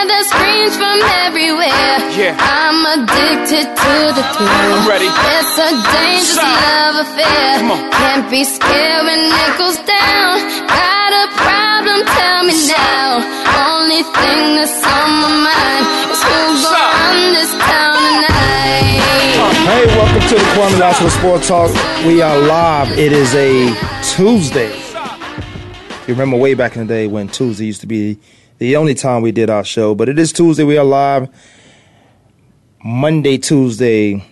[0.00, 0.96] Hear the screams from
[1.28, 2.00] everywhere.
[2.16, 2.32] Yeah.
[2.40, 4.48] I'm addicted to the thrill.
[4.48, 5.04] I'm ready.
[5.04, 6.56] It's a dangerous Shout.
[6.56, 7.60] love affair.
[7.60, 7.90] Come on.
[7.92, 10.40] Can't be scared when it goes down.
[10.72, 12.00] Got a problem?
[12.16, 13.20] Tell me now.
[13.60, 16.72] Only thing that's on my mind is who's Shout.
[16.72, 19.04] gonna run this town tonight.
[19.68, 21.70] Hey, welcome to the Kwame Lassiter Sport Talk.
[22.08, 22.88] We are live.
[22.96, 23.68] It is a
[24.16, 24.72] Tuesday.
[26.08, 28.16] You remember way back in the day when Tuesday used to be
[28.60, 30.64] the only time we did our show, but it is Tuesday.
[30.64, 31.30] We are live
[32.84, 34.22] Monday, Tuesday,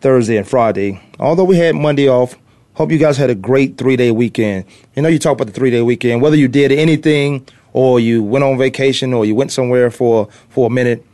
[0.00, 1.02] Thursday, and Friday.
[1.20, 2.34] Although we had Monday off,
[2.72, 4.64] hope you guys had a great three day weekend.
[4.96, 8.22] You know, you talk about the three day weekend, whether you did anything or you
[8.22, 11.06] went on vacation or you went somewhere for, for a minute.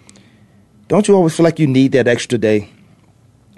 [0.87, 2.71] Don't you always feel like you need that extra day?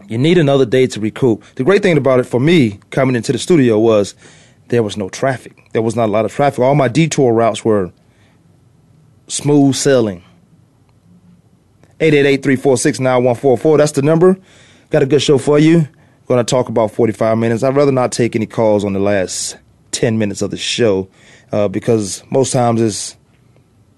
[0.09, 1.45] You need another day to recoup.
[1.57, 4.15] The great thing about it for me coming into the studio was
[4.69, 5.69] there was no traffic.
[5.75, 6.61] There was not a lot of traffic.
[6.61, 7.93] All my detour routes were
[9.31, 10.23] smooth sailing.
[12.01, 13.79] 888-346-9144.
[13.79, 14.39] That's the number.
[14.91, 15.87] Got a good show for you.
[16.27, 17.63] Going to talk about 45 minutes.
[17.63, 19.57] I'd rather not take any calls on the last
[19.93, 21.09] 10 minutes of the show
[21.53, 23.17] uh, because most times it's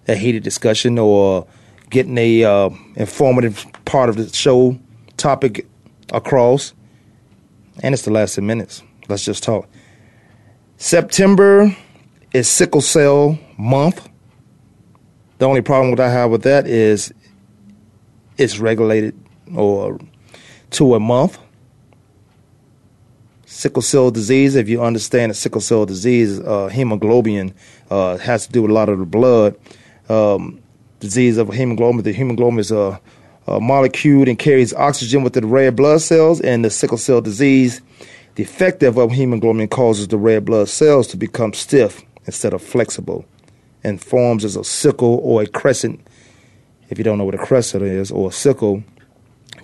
[0.08, 1.46] a heated discussion or
[1.90, 4.78] getting a uh, informative part of the show
[5.16, 5.66] topic
[6.12, 6.72] across.
[7.82, 8.82] And it's the last 10 minutes.
[9.08, 9.68] Let's just talk.
[10.76, 11.76] September
[12.32, 14.08] is sickle cell month.
[15.42, 17.12] The only problem that I have with that is
[18.38, 19.18] it's regulated
[19.52, 19.98] or
[20.70, 21.36] to a month.
[23.44, 27.54] Sickle cell disease, if you understand that sickle cell disease, uh, hemoglobin
[27.90, 29.56] uh, has to do with a lot of the blood.
[30.08, 30.62] Um,
[31.00, 33.00] disease of hemoglobin, the hemoglobin is a,
[33.48, 37.82] a molecule and carries oxygen with the red blood cells, and the sickle cell disease,
[38.36, 43.26] the effective of hemoglobin causes the red blood cells to become stiff instead of flexible
[43.84, 46.06] and forms as a sickle or a crescent.
[46.88, 48.82] If you don't know what a crescent is or a sickle,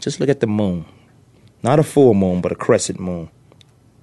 [0.00, 0.84] just look at the moon.
[1.62, 3.30] Not a full moon, but a crescent moon.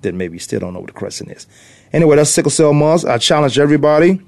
[0.01, 1.47] Then maybe you still don't know what a crescent is.
[1.93, 3.05] Anyway, that's sickle cell month.
[3.05, 4.21] I challenge everybody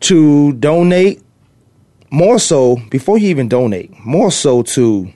[0.00, 1.22] to donate
[2.10, 5.12] more so before you even donate, more so to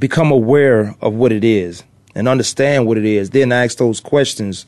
[0.00, 1.82] become aware of what it is
[2.14, 3.30] and understand what it is.
[3.30, 4.66] Then ask those questions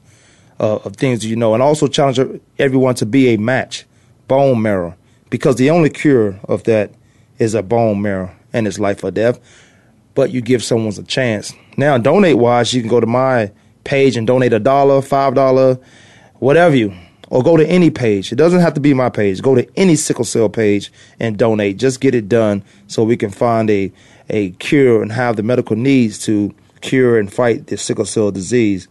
[0.58, 2.20] uh, of things you know, and also challenge
[2.58, 3.84] everyone to be a match,
[4.30, 4.94] bone marrow,
[5.28, 6.92] because the only cure of that
[7.40, 9.40] is a bone marrow and it's life or death.
[10.14, 11.52] But you give someone a chance.
[11.76, 13.50] Now, donate wise, you can go to my
[13.82, 15.80] page and donate a dollar, five dollar,
[16.38, 16.94] whatever you,
[17.28, 18.30] or go to any page.
[18.30, 19.42] It doesn't have to be my page.
[19.42, 21.76] Go to any sickle cell page and donate.
[21.76, 23.92] Just get it done so we can find a
[24.28, 28.86] a cure and have the medical needs to cure and fight this sickle cell disease.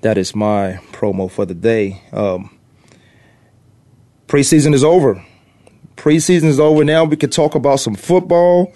[0.00, 2.02] That is my promo for the day.
[2.12, 2.57] Um,
[4.28, 5.24] preseason is over.
[5.96, 7.04] Preseason is over now.
[7.04, 8.72] We can talk about some football.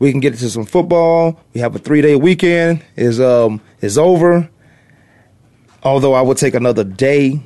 [0.00, 1.38] We can get into some football.
[1.52, 2.84] We have a three day weekend.
[2.96, 4.48] is um is over.
[5.82, 7.40] Although I will take another day.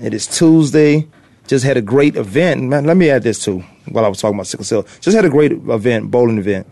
[0.00, 1.06] It is Tuesday.
[1.46, 2.62] Just had a great event.
[2.62, 3.60] Man, let me add this too.
[3.88, 6.66] While I was talking about sickle cell, just had a great event, bowling event.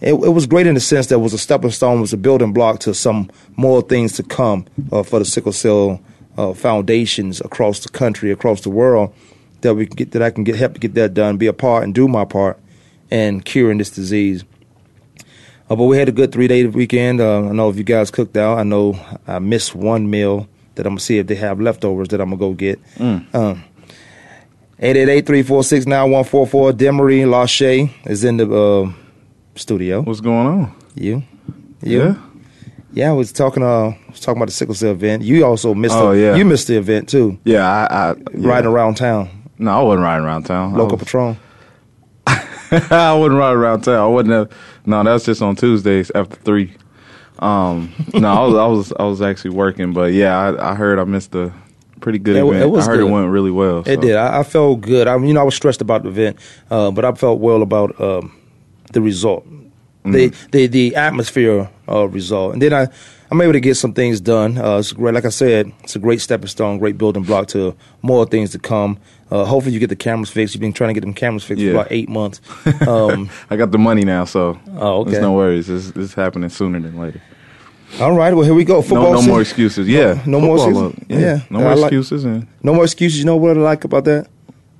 [0.00, 2.18] It, it was great in the sense that it was a stepping stone, was a
[2.18, 6.00] building block to some more things to come uh, for the sickle cell
[6.36, 9.14] uh, foundations across the country, across the world.
[9.62, 11.52] That we can get that I can get help to get that done, be a
[11.52, 12.58] part and do my part
[13.10, 14.44] in curing this disease.
[15.68, 17.20] Uh, but we had a good three day weekend.
[17.20, 20.86] Uh, I know if you guys cooked out, I know I missed one meal that
[20.86, 22.80] I'm gonna see if they have leftovers that I'm gonna go get.
[22.98, 23.64] Um,
[24.80, 26.72] 888-346-9144.
[26.72, 28.92] Demery Lachey is in the uh,
[29.54, 30.02] studio.
[30.02, 30.74] What's going on?
[30.94, 31.22] You,
[31.82, 32.14] you, Yeah.
[32.92, 33.10] yeah.
[33.10, 33.62] I was talking.
[33.62, 35.22] Uh, was talking about the sickle cell event.
[35.22, 35.94] You also missed.
[35.94, 36.34] Oh, the, yeah.
[36.36, 37.38] You missed the event too.
[37.44, 38.48] Yeah, I, I yeah.
[38.48, 39.28] Riding around town,
[39.60, 40.72] No, I wasn't riding around town.
[40.72, 41.36] local was, patrol.
[42.26, 43.94] I wasn't riding around town.
[43.96, 44.30] I wasn't.
[44.32, 44.52] Have,
[44.86, 46.74] no, that's just on Tuesdays after three.
[47.38, 50.98] Um, no, I was, I was, I was actually working, but yeah, I, I heard
[50.98, 51.52] I missed a
[52.00, 52.62] pretty good It event.
[52.62, 53.08] it was I heard good.
[53.08, 53.80] it went really well.
[53.80, 54.00] It so.
[54.00, 54.16] did.
[54.16, 55.06] I, I felt good.
[55.08, 56.36] I, you know, I was stressed about the event,
[56.70, 58.36] uh, but I felt well about um,
[58.92, 59.46] the result.
[59.46, 59.58] The,
[60.30, 60.50] Mm-hmm.
[60.52, 62.54] the the atmosphere uh, result.
[62.54, 62.86] And then I,
[63.30, 64.56] I'm able to get some things done.
[64.56, 67.76] Uh, it's great, like I said, it's a great stepping stone, great building block to
[68.00, 68.98] more things to come.
[69.30, 70.54] Uh, hopefully, you get the cameras fixed.
[70.54, 71.70] You've been trying to get them cameras fixed Yeah.
[71.72, 72.40] for about eight months.
[72.88, 75.10] Um, I got the money now, so Oh, okay.
[75.12, 75.68] there's no worries.
[75.70, 77.20] It's, it's happening sooner than later.
[78.00, 78.82] all right, well, here we go.
[78.82, 79.30] Football no, no season.
[79.32, 79.88] more excuses.
[79.88, 81.08] Yeah, no more Football, excuses?
[81.08, 81.40] Yeah, Yeah.
[81.50, 82.24] no I more like- excuses.
[82.24, 83.18] And No more excuses.
[83.18, 84.28] You know what I like about that?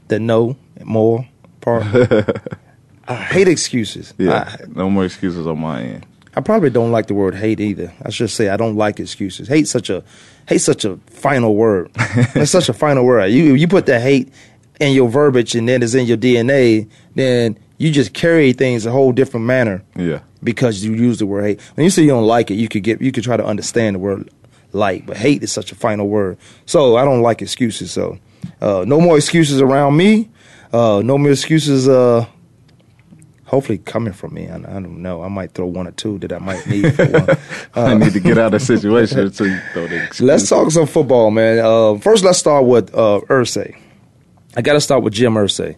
[0.08, 1.26] The no more
[1.60, 1.84] part.
[3.08, 4.14] I hate excuses.
[4.18, 6.06] yeah, I, no more excuses on my end.
[6.36, 7.92] I probably don't like the word hate either.
[8.04, 9.48] I should say I don't like excuses.
[9.48, 10.04] Hate such a
[10.48, 11.90] hate such a final word.
[11.96, 13.28] it's such a final word.
[13.28, 14.32] You you put that hate
[14.80, 18.90] in your verbiage and then it's in your DNA, then you just carry things a
[18.90, 21.60] whole different manner Yeah, because you use the word hate.
[21.74, 23.96] When you say you don't like it, you could get you could try to understand
[23.96, 24.30] the word
[24.72, 26.38] like, but hate is such a final word.
[26.66, 27.90] So I don't like excuses.
[27.90, 28.18] So
[28.60, 30.30] uh, no more excuses around me.
[30.72, 31.88] Uh, no more excuses.
[31.88, 32.26] Uh,
[33.50, 34.48] hopefully coming from me.
[34.48, 35.24] I, I don't know.
[35.24, 36.94] I might throw one or two that I might need.
[36.94, 37.28] For one.
[37.74, 40.08] I need to get out of the situation you throw the.
[40.20, 41.58] Let's talk some football, man.
[41.58, 43.76] Uh, first, let's start with uh, Irsay.
[44.56, 45.76] I got to start with Jim Irsay.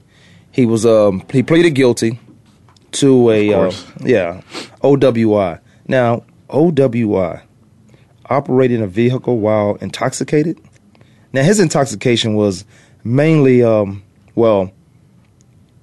[0.50, 2.20] He was um, he pleaded guilty
[2.92, 4.42] to a Of uh, yeah
[4.82, 5.58] OWI.
[5.88, 7.42] Now OWI,
[8.26, 10.60] operating a vehicle while intoxicated.
[11.32, 12.66] Now his intoxication was
[13.02, 14.02] mainly um,
[14.34, 14.72] well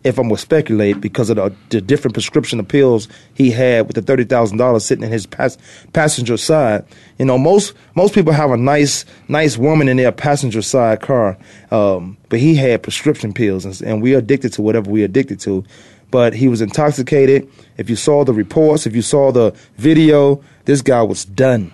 [0.04, 3.88] if I'm going to speculate, because of the, the different prescription of pills he had
[3.88, 5.58] with the thirty thousand dollars sitting in his pas-
[5.92, 6.86] passenger side.
[7.18, 11.38] You know, most most people have a nice nice woman in their passenger side car,
[11.72, 15.66] um, but he had prescription pills, and, and we're addicted to whatever we're addicted to.
[16.12, 17.48] But he was intoxicated.
[17.78, 21.72] If you saw the reports, if you saw the video, this guy was done.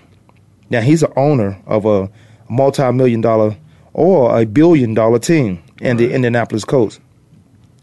[0.69, 2.09] Now he's the owner of a
[2.49, 3.55] multi-million dollar
[3.93, 6.99] or a billion dollar team in the Indianapolis Colts.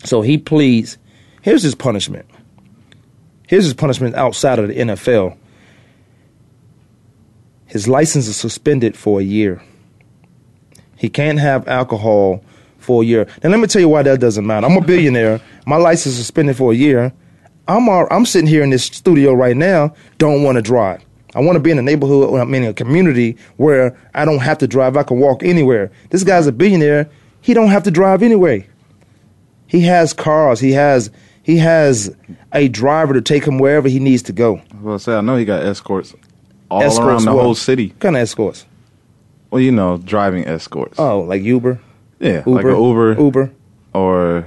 [0.04, 0.98] So he pleads.
[1.42, 2.26] Here's his punishment.
[3.46, 5.36] Here's his punishment outside of the NFL.
[7.66, 9.62] His license is suspended for a year.
[10.96, 12.44] He can't have alcohol
[12.78, 13.26] for a year.
[13.42, 14.66] Now let me tell you why that doesn't matter.
[14.66, 15.40] I'm a billionaire.
[15.66, 17.12] My license is suspended for a year.
[17.68, 19.94] I'm all, I'm sitting here in this studio right now.
[20.18, 21.04] Don't want to drive.
[21.34, 24.40] I want to be in a neighborhood, or I'm in a community where I don't
[24.40, 24.96] have to drive.
[24.96, 25.90] I can walk anywhere.
[26.10, 27.08] This guy's a billionaire.
[27.40, 28.68] He don't have to drive anyway.
[29.72, 30.60] He has cars.
[30.60, 31.10] He has
[31.42, 32.14] he has
[32.52, 34.60] a driver to take him wherever he needs to go.
[34.82, 36.14] Well, say I know he got escorts
[36.70, 37.42] all Escorts around the what?
[37.42, 37.88] whole city.
[37.88, 38.66] What kind of escorts?
[39.50, 40.98] Well, you know, driving escorts.
[40.98, 41.80] Oh, like Uber,
[42.20, 43.50] yeah, like a Uber, Uber.
[43.94, 44.44] or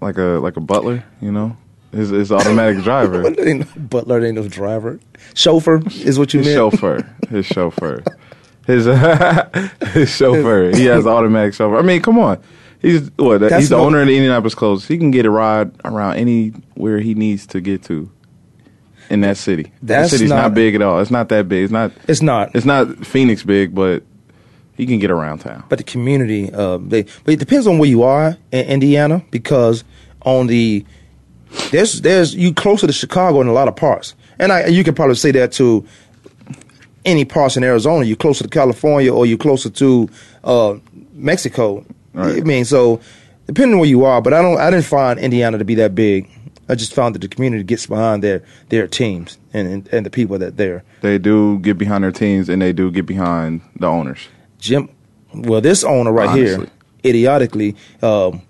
[0.00, 1.04] like a like a butler.
[1.20, 1.56] You know,
[1.92, 5.00] his his automatic driver, ain't no butler, ain't no driver.
[5.34, 6.56] Chauffeur is what you his meant.
[6.72, 8.02] chauffeur, his chauffeur,
[8.66, 8.84] his
[9.92, 10.74] his chauffeur.
[10.74, 11.76] He has automatic chauffeur.
[11.78, 12.42] I mean, come on.
[12.82, 13.38] He's what?
[13.40, 14.86] That's he's the owner of the Indianapolis Colts.
[14.86, 18.10] He can get a ride around anywhere he needs to get to
[19.08, 19.72] in that city.
[19.82, 21.00] That's that city's not, not- big at all.
[21.00, 21.64] It's not that big.
[21.64, 21.92] It's not.
[22.08, 22.54] It's not.
[22.54, 24.02] It's not Phoenix big, but
[24.76, 25.64] he can get around town.
[25.68, 29.84] but the community, uh, they, but it depends on where you are in Indiana because
[30.22, 30.84] on the
[31.70, 34.94] there's there's you closer to Chicago in a lot of parts, and I you can
[34.94, 35.86] probably say that to
[37.06, 38.04] any parts in Arizona.
[38.04, 40.08] You're closer to California or you're closer to
[40.44, 40.74] uh,
[41.12, 41.86] Mexico.
[42.16, 42.38] Right.
[42.38, 43.00] I mean, so
[43.46, 45.94] depending on where you are, but I don't I didn't find Indiana to be that
[45.94, 46.30] big.
[46.68, 50.10] I just found that the community gets behind their their teams and and, and the
[50.10, 50.82] people that there.
[51.02, 54.28] They do get behind their teams, and they do get behind the owners.
[54.58, 54.88] Jim,
[55.34, 56.66] well, this owner right here,
[57.04, 58.40] idiotically, um,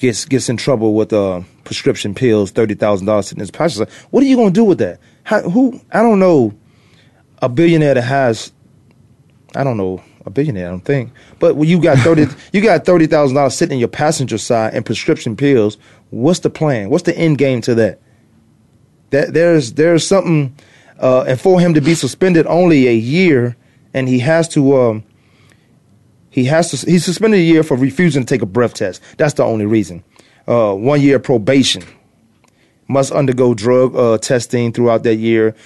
[0.00, 3.88] gets gets in trouble with uh, prescription pills, thirty thousand dollars in his pocket.
[4.10, 4.98] What are you going to do with that?
[5.22, 5.80] How, who?
[5.92, 6.52] I don't know.
[7.42, 8.50] A billionaire that has,
[9.54, 10.66] I don't know, a billionaire.
[10.66, 11.12] I don't think.
[11.38, 14.74] But when you got thirty, you got thirty thousand dollars sitting in your passenger side
[14.74, 15.78] and prescription pills.
[16.10, 16.90] What's the plan?
[16.90, 18.00] What's the end game to that?
[19.10, 20.54] That there's there's something,
[20.98, 23.56] uh, and for him to be suspended only a year,
[23.94, 25.04] and he has to um,
[26.28, 29.00] he has to he's suspended a year for refusing to take a breath test.
[29.16, 30.04] That's the only reason.
[30.46, 31.84] Uh, one year probation.
[32.88, 35.56] Must undergo drug uh, testing throughout that year.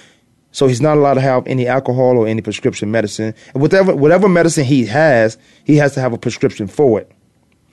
[0.51, 3.33] So he's not allowed to have any alcohol or any prescription medicine.
[3.53, 7.11] And whatever whatever medicine he has, he has to have a prescription for it.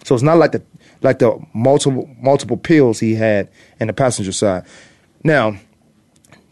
[0.05, 0.63] So it's not like the
[1.03, 3.49] like the multiple multiple pills he had
[3.81, 4.65] in the passenger side.
[5.25, 5.57] Now,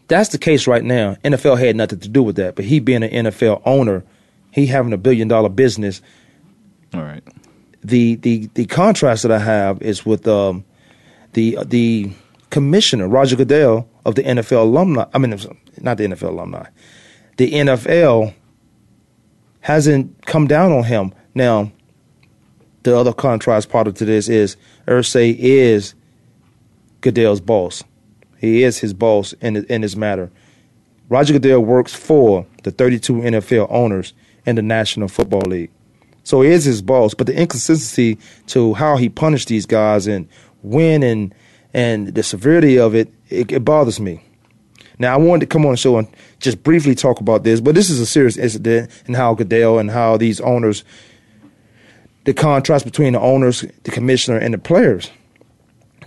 [0.07, 1.15] that's the case right now.
[1.23, 4.03] NFL had nothing to do with that, but he being an NFL owner,
[4.51, 6.01] he having a billion dollar business.
[6.93, 7.23] All right.
[7.83, 10.65] The the the contrast that I have is with um,
[11.33, 12.11] the the
[12.49, 15.05] commissioner Roger Goodell of the NFL alumni.
[15.13, 15.37] I mean,
[15.81, 16.67] not the NFL alumni.
[17.37, 18.33] The NFL
[19.61, 21.13] hasn't come down on him.
[21.35, 21.71] Now,
[22.83, 24.57] the other contrast part of this is
[24.87, 25.93] Irsay is
[27.01, 27.83] Goodell's boss.
[28.39, 30.31] He is his boss in in this matter.
[31.09, 34.13] Roger Goodell works for the 32 NFL owners
[34.45, 35.71] in the National Football League.
[36.23, 38.17] So he is his boss, but the inconsistency
[38.47, 40.27] to how he punished these guys and
[40.61, 41.33] when and
[41.73, 44.21] and the severity of it, it, it bothers me.
[44.99, 46.07] Now I wanted to come on the show and
[46.39, 49.91] just briefly talk about this, but this is a serious incident and how Goodell and
[49.91, 50.83] how these owners,
[52.25, 55.11] the contrast between the owners, the commissioner, and the players.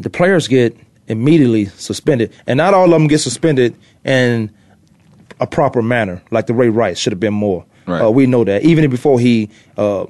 [0.00, 0.76] The players get
[1.08, 4.50] immediately suspended, and not all of them get suspended in
[5.40, 7.64] a proper manner, like the Ray Rice should have been more.
[7.86, 8.02] Right.
[8.02, 10.06] Uh, we know that even before he uh,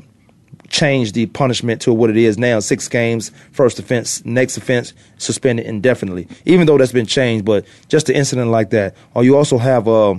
[0.70, 5.66] changed the punishment to what it is now: six games, first offense, next offense, suspended
[5.66, 6.26] indefinitely.
[6.46, 8.94] Even though that's been changed, but just an incident like that.
[9.14, 10.14] Or you also have uh,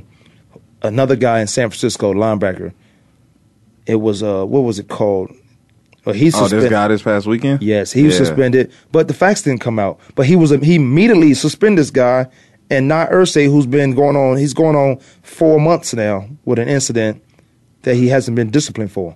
[0.83, 2.73] another guy in San Francisco, linebacker.
[3.87, 5.31] It was uh, what was it called?
[6.05, 6.61] Uh, he Oh, suspended.
[6.63, 7.61] this guy this past weekend.
[7.61, 8.25] Yes, he was Yeah.
[8.25, 9.99] suspended, but the facts didn't come out.
[10.15, 12.27] But he was he immediately suspended this guy,
[12.69, 14.37] and not Irsay, who's been going on.
[14.37, 17.23] He's going on four months now with an incident
[17.83, 19.15] that he hasn't been disciplined for.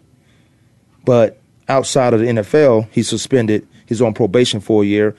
[1.05, 3.67] But outside of the NFL, he's suspended.
[3.85, 5.15] He's on probation for a year.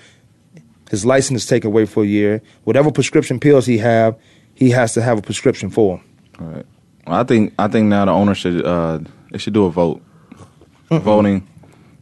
[0.90, 2.42] His license is taken away for a year.
[2.64, 4.16] Whatever prescription pills he have,
[4.54, 5.96] he has to have a prescription for.
[6.38, 6.44] 'em.
[6.54, 6.66] Right.
[7.06, 8.98] Well, I think I think now the owner should uh
[9.32, 10.02] they should do a vote.
[10.90, 11.46] Voting.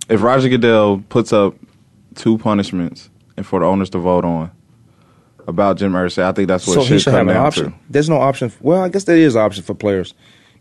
[0.09, 1.55] If Roger Goodell puts up
[2.15, 4.51] two punishments and for the owners to vote on
[5.47, 7.65] about Jim Irsay, I think that's what so should should come have an down option.
[7.73, 7.79] to.
[7.89, 8.53] There's no option.
[8.61, 10.13] Well, I guess there is an option for players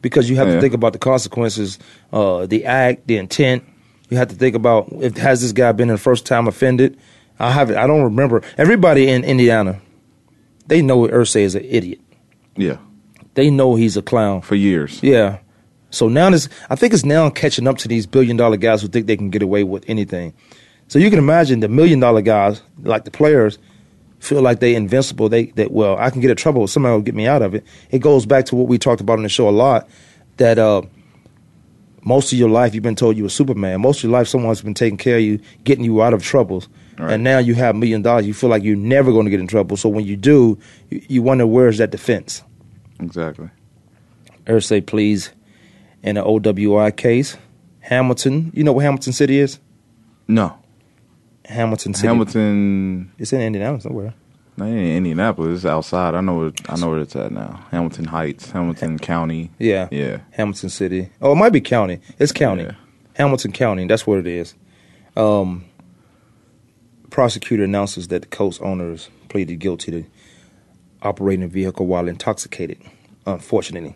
[0.03, 1.79] because you have to think about the consequences,
[2.12, 3.63] uh, the act, the intent.
[4.12, 7.00] You have to think about if has this guy been a first time offended.
[7.39, 7.72] I have.
[7.72, 8.43] I don't remember.
[8.60, 9.81] Everybody in Indiana,
[10.67, 12.00] they know Irsay is an idiot.
[12.55, 12.77] Yeah,
[13.33, 14.41] They know he's a clown.
[14.41, 15.01] for years.
[15.01, 15.39] Yeah.
[15.89, 18.88] So now this, I think it's now catching up to these billion dollar guys who
[18.88, 20.33] think they can get away with anything.
[20.88, 23.57] So you can imagine the million dollar guys, like the players,
[24.23, 25.29] feel like they invincible.
[25.29, 26.65] They that well, I can get in trouble.
[26.67, 27.65] Somebody will get me out of it.
[27.91, 29.87] It goes back to what we talked about on the show a lot.
[30.37, 30.83] That uh,
[32.03, 33.81] most of your life you've been told you were Superman.
[33.81, 36.69] Most of your life someone's been taking care of you, getting you out of troubles.
[36.97, 37.13] Right.
[37.13, 38.25] And now you have a million dollars.
[38.25, 39.77] You feel like you're never going to get in trouble.
[39.77, 40.57] So when you do,
[40.89, 42.43] you, you wonder where's that defense.
[42.99, 43.49] Exactly.
[44.45, 45.31] Irsay please.
[46.01, 47.37] in an OWI case.
[47.79, 49.59] Hamilton, you know what Hamilton City is?
[50.27, 50.57] No,
[51.45, 52.07] Hamilton City.
[52.07, 53.12] Hamilton.
[53.17, 54.13] It's in Indiana somewhere.
[54.55, 55.57] No, in Indianapolis.
[55.59, 56.13] It's outside.
[56.15, 56.38] I know.
[56.38, 57.65] Where, I know where it's at now.
[57.71, 59.50] Hamilton Heights, Hamilton County.
[59.59, 59.88] Yeah.
[59.91, 60.19] Yeah.
[60.31, 61.09] Hamilton City.
[61.21, 62.00] Oh, it might be county.
[62.19, 62.63] It's county.
[62.63, 62.75] Yeah.
[63.15, 63.88] Hamilton County.
[63.88, 64.53] That's what it is.
[65.17, 65.65] Um,
[67.09, 70.05] prosecutor announces that the coach owners pleaded guilty to
[71.01, 72.79] operating a vehicle while intoxicated.
[73.25, 73.95] Unfortunately.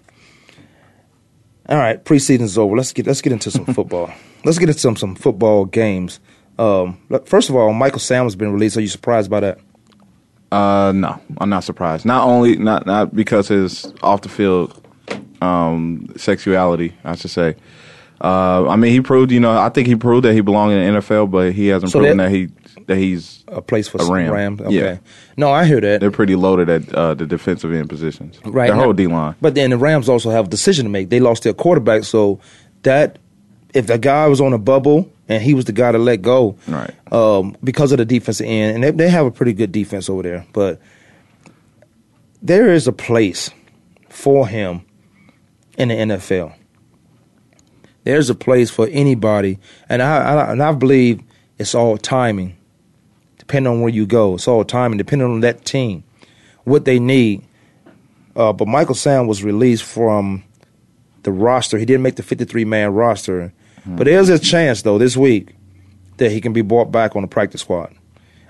[1.70, 2.76] All right, preseason's over.
[2.78, 4.12] Let's get let's get into some football.
[4.46, 6.20] let's get into some some football games.
[6.60, 8.78] Um, look, first of all, Michael Sam has been released.
[8.78, 9.60] Are you surprised by that?
[10.52, 12.06] Uh, no, I'm not surprised.
[12.06, 14.82] Not only not not because his off the field
[15.42, 17.56] um, sexuality, I should say.
[18.20, 19.32] Uh, I mean, he proved.
[19.32, 21.92] You know, I think he proved that he belonged in the NFL, but he hasn't
[21.92, 22.48] So proven that- that, he
[22.88, 23.44] that he's.
[23.50, 24.32] A place for A Ram.
[24.34, 24.62] Rams.
[24.62, 24.74] Okay.
[24.74, 24.98] Yeah.
[25.38, 26.02] No, I hear that.
[26.02, 28.40] They're pretty loaded at uh, the defensive end positions.
[28.44, 28.68] Right.
[28.70, 29.36] The whole D line.
[29.42, 31.10] But then the Rams also have a decision to make.
[31.10, 32.40] They lost their quarterback, so
[32.84, 33.20] that
[33.74, 36.58] if the guy was on a bubble and he was the guy to let go,
[36.68, 36.94] Right.
[37.12, 40.24] Um, because of the defensive end, and they, they have a pretty good defense over
[40.24, 40.82] there, but
[42.42, 43.50] there is a place
[44.10, 44.82] for him
[45.78, 46.54] in the NFL.
[48.04, 49.60] There's a place for anybody,
[49.90, 51.22] and I, I and I believe
[51.58, 52.56] it's all timing.
[53.38, 54.98] Depending on where you go, it's all timing.
[54.98, 56.04] Depending on that team,
[56.64, 57.44] what they need.
[58.36, 60.44] Uh, but Michael Sam was released from
[61.28, 61.78] the roster.
[61.78, 63.52] He didn't make the 53 man roster.
[63.86, 65.56] But there's a chance though this week
[66.18, 67.94] that he can be brought back on the practice squad.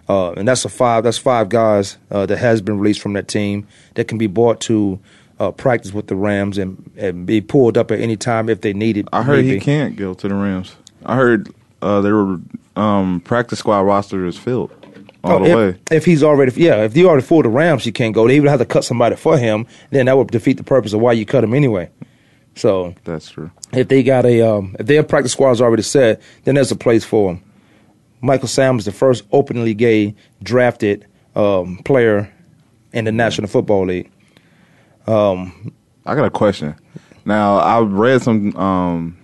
[0.07, 1.03] Uh, and that's a five.
[1.03, 4.61] That's five guys uh, that has been released from that team that can be brought
[4.61, 4.99] to
[5.39, 8.73] uh, practice with the Rams and, and be pulled up at any time if they
[8.73, 9.07] need it.
[9.11, 10.75] I heard he can't go to the Rams.
[11.03, 11.49] I heard
[11.81, 12.37] uh, their
[12.75, 14.71] um, practice squad roster is filled
[15.23, 15.79] all Oh, the if, way.
[15.97, 18.27] If he's already, yeah, if you already fooled the Rams, you can't go.
[18.27, 19.65] They even have to cut somebody for him.
[19.89, 21.89] Then that would defeat the purpose of why you cut him anyway.
[22.57, 23.51] So That's true.
[23.73, 26.75] if they got a, um, if their practice squad is already set, then there's a
[26.75, 27.43] place for him.
[28.21, 32.33] Michael Sam is the first openly gay drafted um, player
[32.93, 34.11] in the National Football League.
[36.05, 36.75] I got a question.
[37.25, 39.17] Now, I read some um,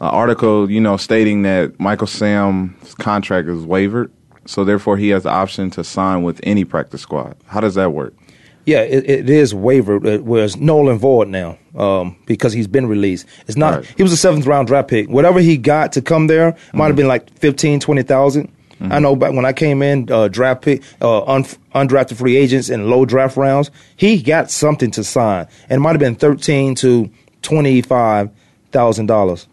[0.00, 4.10] article, you know, stating that Michael Sam's contract is wavered,
[4.46, 7.36] so therefore he has the option to sign with any practice squad.
[7.46, 8.14] How does that work?
[8.64, 13.26] Yeah, it, it is wavered, uh, whereas Nolan void now um, because he's been released.
[13.48, 13.74] It's not.
[13.80, 13.94] Right.
[13.96, 15.08] He was a seventh round draft pick.
[15.08, 18.52] Whatever he got to come there might have been like 15, 20,000.
[18.90, 22.68] I know back when I came in, uh, draft pick, uh, un- undrafted free agents
[22.68, 26.74] in low draft rounds, he got something to sign, and it might have been thirteen
[26.76, 27.08] to
[27.42, 28.30] twenty five
[28.72, 29.46] thousand dollars.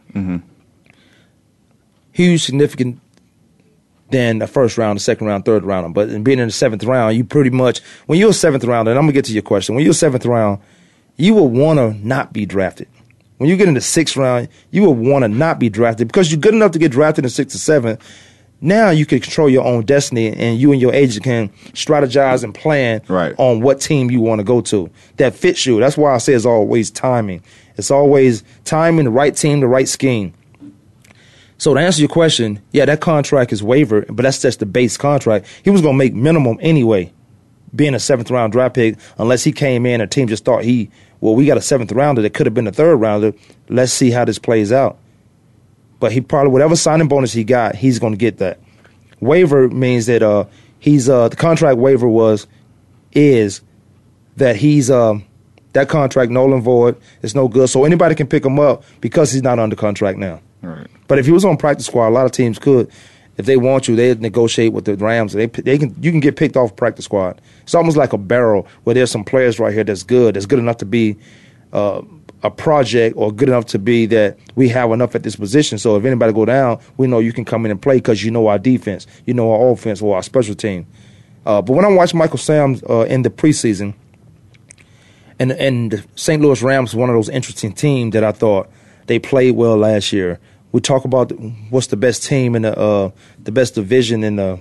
[2.12, 3.00] Huge, significant
[4.12, 5.94] than the first round, the second round, third round.
[5.94, 8.88] But in being in the seventh round, you pretty much when you're a seventh round,
[8.88, 9.76] and I'm gonna get to your question.
[9.76, 10.60] When you're a seventh round,
[11.18, 12.88] you will want to not be drafted.
[13.38, 16.32] When you get in the sixth round, you will want to not be drafted because
[16.32, 18.04] you're good enough to get drafted in sixth or seventh.
[18.62, 22.54] Now you can control your own destiny, and you and your agent can strategize and
[22.54, 23.34] plan Right.
[23.38, 25.80] on what team you want to go to that fits you.
[25.80, 27.42] That's why I say it's always timing.
[27.78, 30.34] It's always timing, the right team, the right scheme.
[31.60, 34.96] So to answer your question, yeah, that contract is waiver, but that's just the base
[34.96, 35.46] contract.
[35.62, 37.12] He was going to make minimum anyway,
[37.76, 40.90] being a seventh round draft pick, unless he came in and team just thought he,
[41.20, 43.34] well, we got a seventh rounder that could have been a third rounder.
[43.68, 44.98] Let's see how this plays out.
[46.00, 48.62] But he probably whatever signing bonus he got, he's going to get that.
[49.20, 50.46] Waiver means that uh,
[50.80, 52.48] he's uh, the contract waiver was
[53.12, 53.60] is
[54.38, 55.26] that he's um,
[55.74, 56.96] that contract null and void.
[57.22, 57.70] It's no good.
[57.70, 60.40] So anybody can pick him up because he's not under contract now.
[60.62, 60.88] Right.
[61.08, 62.92] But if he was on practice squad, a lot of teams could,
[63.38, 65.34] if they want you, they negotiate with the Rams.
[65.34, 67.42] They they can you can get picked off practice squad.
[67.62, 70.60] It's almost like a barrel where there's some players right here that's good, that's good
[70.60, 71.18] enough to be
[71.72, 72.02] uh,
[72.44, 75.78] a project or good enough to be that we have enough at this position.
[75.78, 78.32] So if anybody go down, we know you can come in and play because you
[78.32, 80.86] know our defense, you know our offense or our special team.
[81.46, 83.94] Uh, but when I watched Michael Sam uh, in the preseason,
[85.40, 86.42] and and St.
[86.42, 88.70] Louis Rams one of those interesting teams that I thought
[89.10, 90.40] they played well last year.
[90.72, 91.32] We talk about
[91.72, 93.10] what's the best team in the uh,
[93.44, 94.60] the best division in the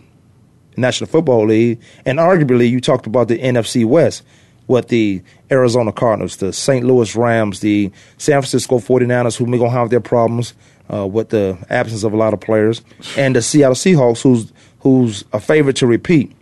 [0.76, 4.24] National Football League, and arguably you talked about the NFC West
[4.66, 6.84] what the Arizona Cardinals, the St.
[6.84, 10.52] Louis Rams, the San Francisco 49ers, who may gonna have their problems
[10.92, 12.82] uh, with the absence of a lot of players,
[13.16, 16.32] and the Seattle Seahawks, who's who's a favorite to repeat.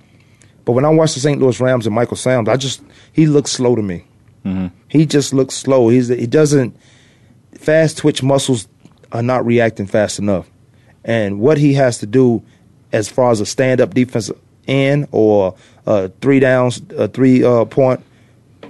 [0.64, 1.40] But when I watch the St.
[1.40, 2.82] Louis Rams and Michael Sams, I just
[3.12, 4.04] he looks slow to me.
[4.88, 5.88] He just looks slow.
[5.88, 6.76] He's he doesn't
[7.58, 8.68] fast twitch muscles
[9.12, 10.48] are not reacting fast enough.
[11.04, 12.42] And what he has to do
[12.92, 15.54] as far as a stand up defensive end or
[15.86, 18.02] a three downs, a three uh, point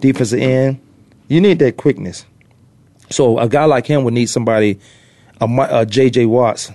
[0.01, 0.81] defensive end,
[1.29, 2.27] you need that quickness.
[3.11, 4.79] So a guy like him would need somebody,
[5.41, 6.27] a, a J.J.
[6.27, 6.73] Watts.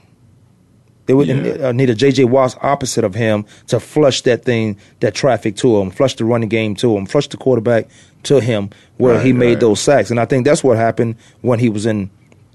[1.12, 1.68] They would Yeah.
[1.68, 2.24] uh, need a J.J.
[2.24, 6.48] Watts opposite of him to flush that thing, that traffic to him, flush the running
[6.48, 7.90] game to him, flush the quarterback
[8.24, 9.60] to him where he made right.
[9.60, 10.10] those sacks.
[10.10, 12.10] And I think that's what happened when he was in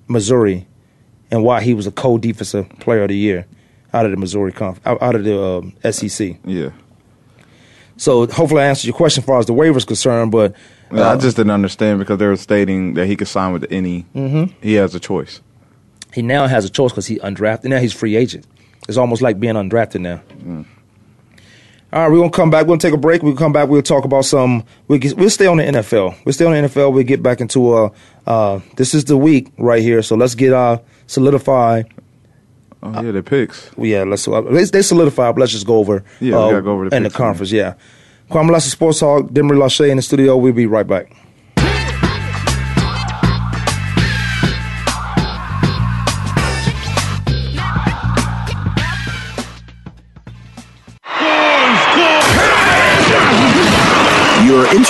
[0.09, 0.67] Missouri
[1.31, 3.45] and why he was a co-defensive player of the year
[3.93, 6.39] out of the Missouri conf- out, of the um, SEC.
[6.47, 6.71] Yeah.
[7.99, 10.55] So hopefully I answered your question as far as the waivers concerned, but
[10.91, 14.07] uh, I just didn't understand because they were stating that he could sign with any.
[14.15, 14.55] Mm-hmm.
[14.63, 15.43] He has a choice.
[16.13, 17.65] He now has a choice because he undrafted.
[17.65, 18.47] Now he's free agent.
[18.89, 20.23] It's almost like being undrafted now.
[21.93, 22.63] All right, we're gonna come back.
[22.63, 23.23] We're gonna take a break.
[23.23, 23.69] We'll come back.
[23.69, 24.65] We'll talk about some.
[24.89, 26.17] We'll, get, we'll stay on the NFL.
[26.25, 26.93] We'll stay on the NFL.
[26.93, 27.91] We'll get back into uh,
[28.27, 30.03] uh, this is the week right here.
[30.03, 31.85] So let's get uh solidify.
[32.83, 33.71] Oh yeah, the picks.
[33.79, 35.33] Yeah, let's uh, they, solidify.
[35.33, 36.05] But let's just go over.
[36.21, 37.29] Yeah, we uh, gotta go over the in the picks, man.
[37.29, 37.53] conference.
[37.53, 37.75] Yeah,
[38.31, 39.27] Kwame Lassiter Sports Talk.
[39.29, 40.37] Demery Lachey in the studio.
[40.37, 41.15] We'll be right back.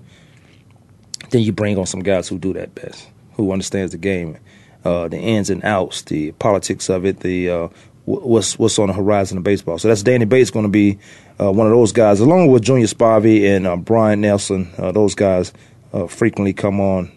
[1.30, 4.38] then you bring on some guys who do that best, who understands the game,
[4.84, 7.68] uh, the ins and outs, the politics of it, the uh,
[8.04, 9.78] what's what's on the horizon of baseball.
[9.78, 10.98] So that's Danny Bates going to be
[11.40, 14.70] uh, one of those guys, along with Junior Spivey and uh, Brian Nelson.
[14.78, 15.52] Uh, those guys
[15.92, 17.10] uh, frequently come on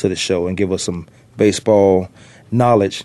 [0.00, 2.08] to the show and give us some baseball
[2.50, 3.04] knowledge.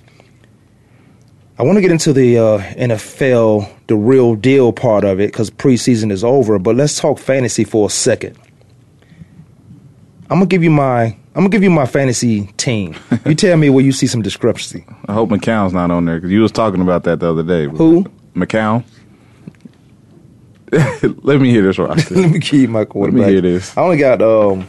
[1.58, 5.49] I want to get into the uh, NFL, the real deal part of it, because
[5.49, 6.60] preseason is over.
[6.60, 8.38] But let's talk fantasy for a second.
[10.29, 12.95] I'm gonna give you my I'm gonna give you my fantasy team.
[13.25, 14.86] You tell me where you see some discrepancy.
[15.08, 17.65] I hope McCown's not on there because you was talking about that the other day.
[17.67, 18.05] Who?
[18.34, 18.86] McCown.
[21.23, 22.12] Let me hear this right.
[22.12, 23.29] Let me keep my quarterback.
[23.29, 23.77] hear this.
[23.77, 24.67] I only got um.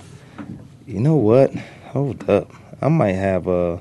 [0.86, 1.52] You know what?
[1.96, 2.52] Hold up.
[2.82, 3.80] I might have a.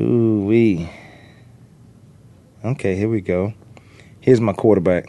[0.00, 0.90] Ooh wee.
[2.64, 3.54] Okay, here we go.
[4.18, 5.06] Here's my quarterback.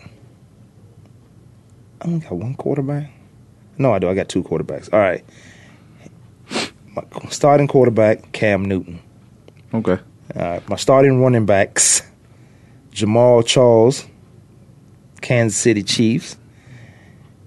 [1.99, 3.09] I only got one quarterback.
[3.79, 4.07] No, I do.
[4.07, 4.93] I got two quarterbacks.
[4.93, 5.25] All right.
[6.91, 8.99] My starting quarterback Cam Newton.
[9.73, 9.97] Okay.
[10.35, 12.03] All right, my starting running backs:
[12.91, 14.05] Jamaal Charles,
[15.21, 16.37] Kansas City Chiefs;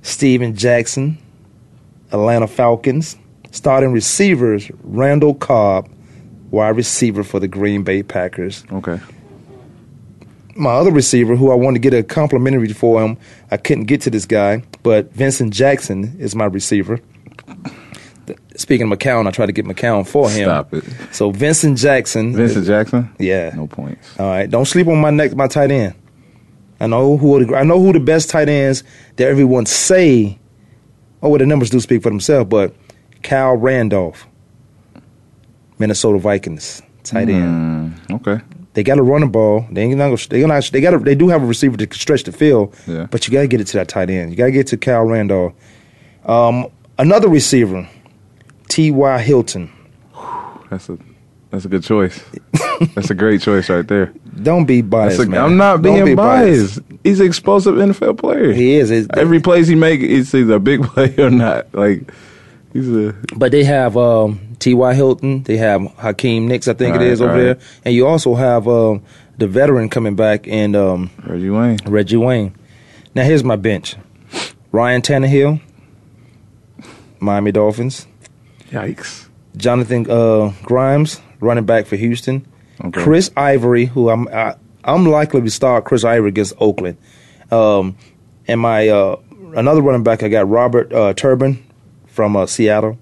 [0.03, 1.19] Steven Jackson,
[2.11, 3.17] Atlanta Falcons.
[3.53, 5.89] Starting receivers: Randall Cobb,
[6.51, 8.65] wide receiver for the Green Bay Packers.
[8.73, 8.99] Okay.
[10.55, 13.17] My other receiver, who I wanted to get a complimentary for him,
[13.51, 17.01] I couldn't get to this guy, but Vincent Jackson is my receiver.
[18.57, 20.45] Speaking of McCown, I tried to get McCown for him.
[20.45, 20.85] Stop it.
[21.11, 22.35] So Vincent Jackson.
[22.35, 23.11] Vincent Jackson.
[23.19, 23.53] Yeah.
[23.55, 24.19] No points.
[24.19, 25.95] All right, don't sleep on my next my tight end.
[26.81, 28.83] I know who the, I know who the best tight ends
[29.17, 30.39] that everyone say.
[31.23, 32.75] Oh, well, the numbers do speak for themselves, but
[33.23, 34.27] Cal Randolph,
[35.79, 37.95] Minnesota Vikings tight end.
[38.09, 38.45] Mm, okay.
[38.75, 39.67] They got to run the ball.
[39.71, 40.17] They ain't gonna.
[40.29, 40.61] They gonna.
[40.63, 41.05] They got.
[41.05, 42.75] They do have a receiver to stretch the field.
[42.87, 43.07] Yeah.
[43.11, 44.31] But you got to get it to that tight end.
[44.31, 45.53] You got to get to Cal Randolph.
[46.25, 47.89] Um, another receiver,
[48.69, 48.91] T.
[48.91, 49.19] Y.
[49.21, 49.71] Hilton.
[50.71, 50.97] That's a
[51.51, 52.19] that's a good choice.
[52.95, 54.07] that's a great choice right there.
[54.43, 55.45] Don't be biased, a- man.
[55.45, 56.81] I'm not being be biased.
[57.05, 58.53] He's an explosive NFL player.
[58.55, 58.91] He is.
[59.15, 61.75] Every plays he make, it's either a big play or not.
[61.75, 62.11] Like
[62.73, 64.95] he's a But they have um, T.Y.
[64.95, 65.43] Hilton.
[65.45, 67.43] They have Hakeem Nicks, I think it Right, is, over right.
[67.43, 67.59] there.
[67.85, 69.03] And you also have um,
[69.39, 71.79] the veteran coming back and um, Reggie Wayne.
[71.87, 72.55] Reggie Wayne.
[73.15, 73.97] Now, here's my bench
[74.73, 75.61] Ryan Tannehill,
[77.21, 78.07] Miami Dolphins.
[78.71, 79.29] Yikes.
[79.57, 82.47] Jonathan uh, Grimes, running back for Houston.
[82.83, 83.03] Okay.
[83.03, 86.97] Chris Ivory, who I'm I, I'm likely to start Chris Ivory against Oakland.
[87.51, 87.97] Um,
[88.49, 89.17] and my uh,
[89.55, 91.63] another running back, I got Robert uh, Turbin
[92.13, 92.99] from uh, Seattle.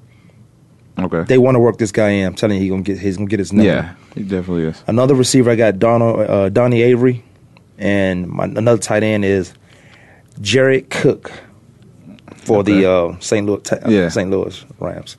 [0.98, 1.22] Okay.
[1.24, 2.26] They want to work this guy in.
[2.26, 3.70] I'm telling you, he's gonna get he's gonna get his number.
[3.70, 4.82] yeah, he definitely is.
[4.86, 7.24] Another receiver, I got Donald, uh, Donnie Avery,
[7.78, 9.54] and my, another tight end is
[10.40, 11.30] Jared Cook
[12.36, 13.46] for the uh, St.
[13.46, 14.08] Louis uh, Yeah.
[14.08, 14.30] St.
[14.30, 15.16] Louis Rams.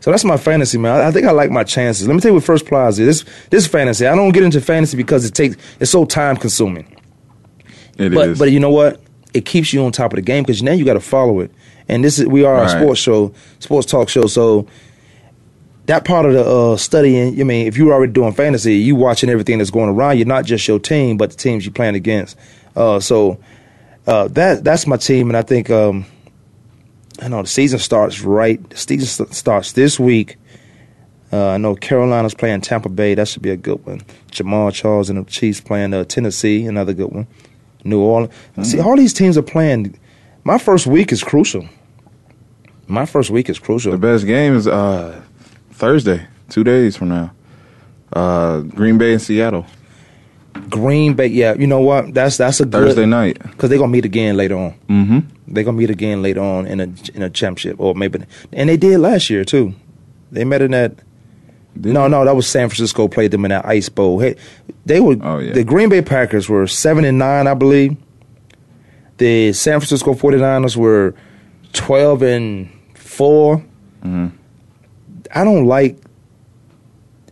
[0.00, 1.00] So that's my fantasy, man.
[1.00, 2.06] I, I think I like my chances.
[2.06, 3.24] Let me tell you what first prize is.
[3.24, 4.06] This this fantasy.
[4.06, 6.86] I don't get into fantasy because it takes it's so time consuming.
[7.98, 8.38] It but is.
[8.38, 9.00] but you know what?
[9.34, 11.52] It keeps you on top of the game because now you got to follow it.
[11.88, 12.70] And this is we are a Right.
[12.70, 14.26] sports show, sports talk show.
[14.26, 14.66] So
[15.86, 19.30] that part of the uh, studying, I mean, if you're already doing fantasy, you watching
[19.30, 22.36] everything that's going around You're not just your team, but the teams you're playing against.
[22.76, 23.38] Uh, so
[24.06, 26.04] uh, that that's my team, and I think um,
[27.20, 28.68] I know the season starts right.
[28.70, 30.36] The season st- starts this week.
[31.32, 33.14] Uh, I know Carolina's playing Tampa Bay.
[33.14, 34.00] That should be a good one.
[34.30, 36.64] Jamaal Charles and the Chiefs playing uh, Tennessee.
[36.64, 37.26] Another good one.
[37.84, 38.32] New Orleans.
[38.62, 39.98] See, all these teams are playing.
[40.44, 41.68] My first week is crucial.
[42.88, 43.92] My first week is crucial.
[43.92, 45.20] the best game is uh,
[45.72, 47.32] Thursday, two days from now.
[48.12, 49.66] Uh, Green Bay and Seattle
[50.70, 51.26] Green Bay.
[51.26, 52.14] Yeah, you know what?
[52.14, 53.38] That's that's a good, Thursday night.
[53.42, 54.74] because they're gonna meet again later on.
[54.88, 55.18] Mm-hmm.
[55.48, 58.20] They're gonna meet again later on in a in a championship, or maybe,
[58.52, 59.74] and they did last year too.
[60.32, 60.94] They met in that.
[61.76, 64.18] no, no, that was San Francisco played them in that Ice Bowl.
[64.18, 64.34] Hey,
[64.86, 65.52] they were Oh, yeah.
[65.52, 67.96] the Green Bay Packers were seven and nine, I believe,
[69.18, 71.14] The San Francisco 49ers were
[71.74, 72.70] 12 and
[73.18, 73.58] 4.
[73.58, 74.26] Mm-hmm.
[75.34, 75.98] I don't like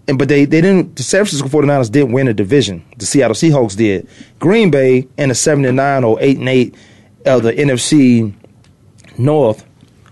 [0.09, 2.85] and but they, they didn't the San Francisco 49ers didn't win a division.
[2.99, 4.09] The Seattle Seahawks did.
[4.39, 6.75] Green Bay and the 79 or 8 and 8
[7.27, 8.33] of the NFC
[9.19, 9.65] North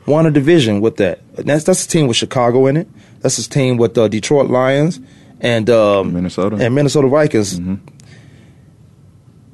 [0.06, 1.20] won a division with that.
[1.37, 2.88] That's that's a team with Chicago in it.
[3.20, 5.00] That's his team with the Detroit Lions
[5.40, 6.56] and um, Minnesota.
[6.56, 7.58] and Minnesota Vikings.
[7.58, 7.87] Mm-hmm.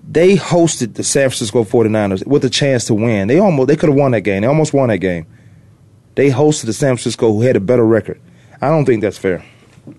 [0.08, 3.28] They hosted the San Francisco 49ers with a chance to win.
[3.28, 4.40] They almost they could have won that game.
[4.42, 5.26] They almost won that game.
[6.14, 8.20] They hosted the San Francisco who had a better record.
[8.60, 9.44] I don't think that's fair.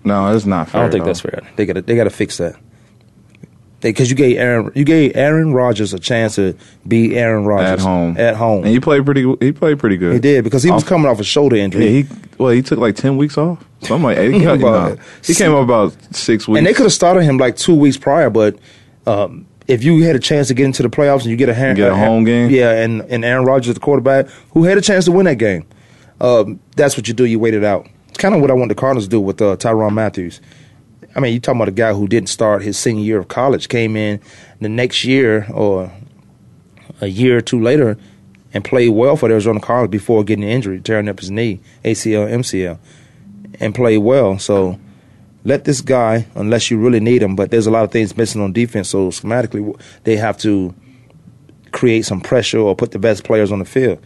[0.04, 0.80] No, it's not fair.
[0.80, 1.08] I don't think though.
[1.08, 1.40] that's fair.
[1.56, 2.56] They got to they got to fix that.
[3.80, 6.54] Because you gave Aaron you gave Aaron Rodgers a chance to
[6.86, 8.16] be Aaron Rodgers at home.
[8.16, 9.22] At home, and he played pretty.
[9.40, 10.14] He played pretty good.
[10.14, 11.84] he did because he was Off- coming off a shoulder injury.
[11.86, 13.64] Yeah, he well, he took like ten weeks off.
[13.80, 16.58] Something like he, came, About- he came up about six weeks.
[16.58, 18.56] and they could have started him like two weeks prior, but
[19.08, 21.54] um, if you had a chance to get into the playoffs and you get a,
[21.54, 22.50] hand, Get a home game?
[22.50, 25.66] yeah, and, and Aaron Rodgers, the quarterback, who had a chance to win that game,
[26.22, 27.24] um, that's what you do.
[27.24, 27.86] You wait it out.
[28.08, 30.30] It's kind of what I want the Cardinals to do with uh, Tyrann Mathieu.
[31.14, 33.68] I mean, you're talking about a guy who didn't start his senior year of college,
[33.68, 34.20] came in
[34.60, 35.92] the next year or
[37.00, 37.98] a year or two later
[38.54, 41.60] and played well for the Arizona Cardinals before getting an injury, tearing up his knee,
[41.84, 42.78] ACL, MCL,
[43.60, 44.38] and played well.
[44.38, 44.78] So
[45.44, 48.40] let this guy, unless you really need him, but there's a lot of things missing
[48.40, 48.88] on defense.
[48.88, 50.74] So schematically, they have to
[51.72, 53.98] create some pressure or put the best players on the field.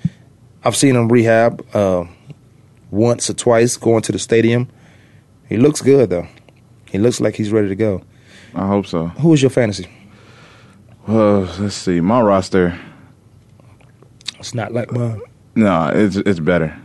[0.66, 2.04] I've seen him rehab uh,
[2.90, 4.68] once or twice going to the stadium.
[5.48, 6.26] He looks good though.
[6.90, 8.02] He looks like he's ready to go.
[8.54, 9.06] I hope so.
[9.06, 9.86] Who is your fantasy?
[11.06, 12.00] Well, let's see.
[12.00, 12.76] My roster.
[14.38, 15.20] It's not like mine.
[15.54, 16.76] No, it's it's better.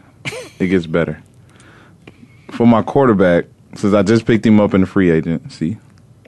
[0.59, 1.21] it gets better.
[2.51, 5.77] For my quarterback, since I just picked him up in the free agency,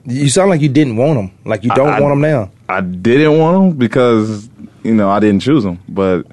[0.06, 1.30] You sound like you didn't want him.
[1.44, 2.50] Like you don't I- want him now.
[2.68, 4.48] I didn't want him because
[4.82, 6.26] you know I didn't choose him, but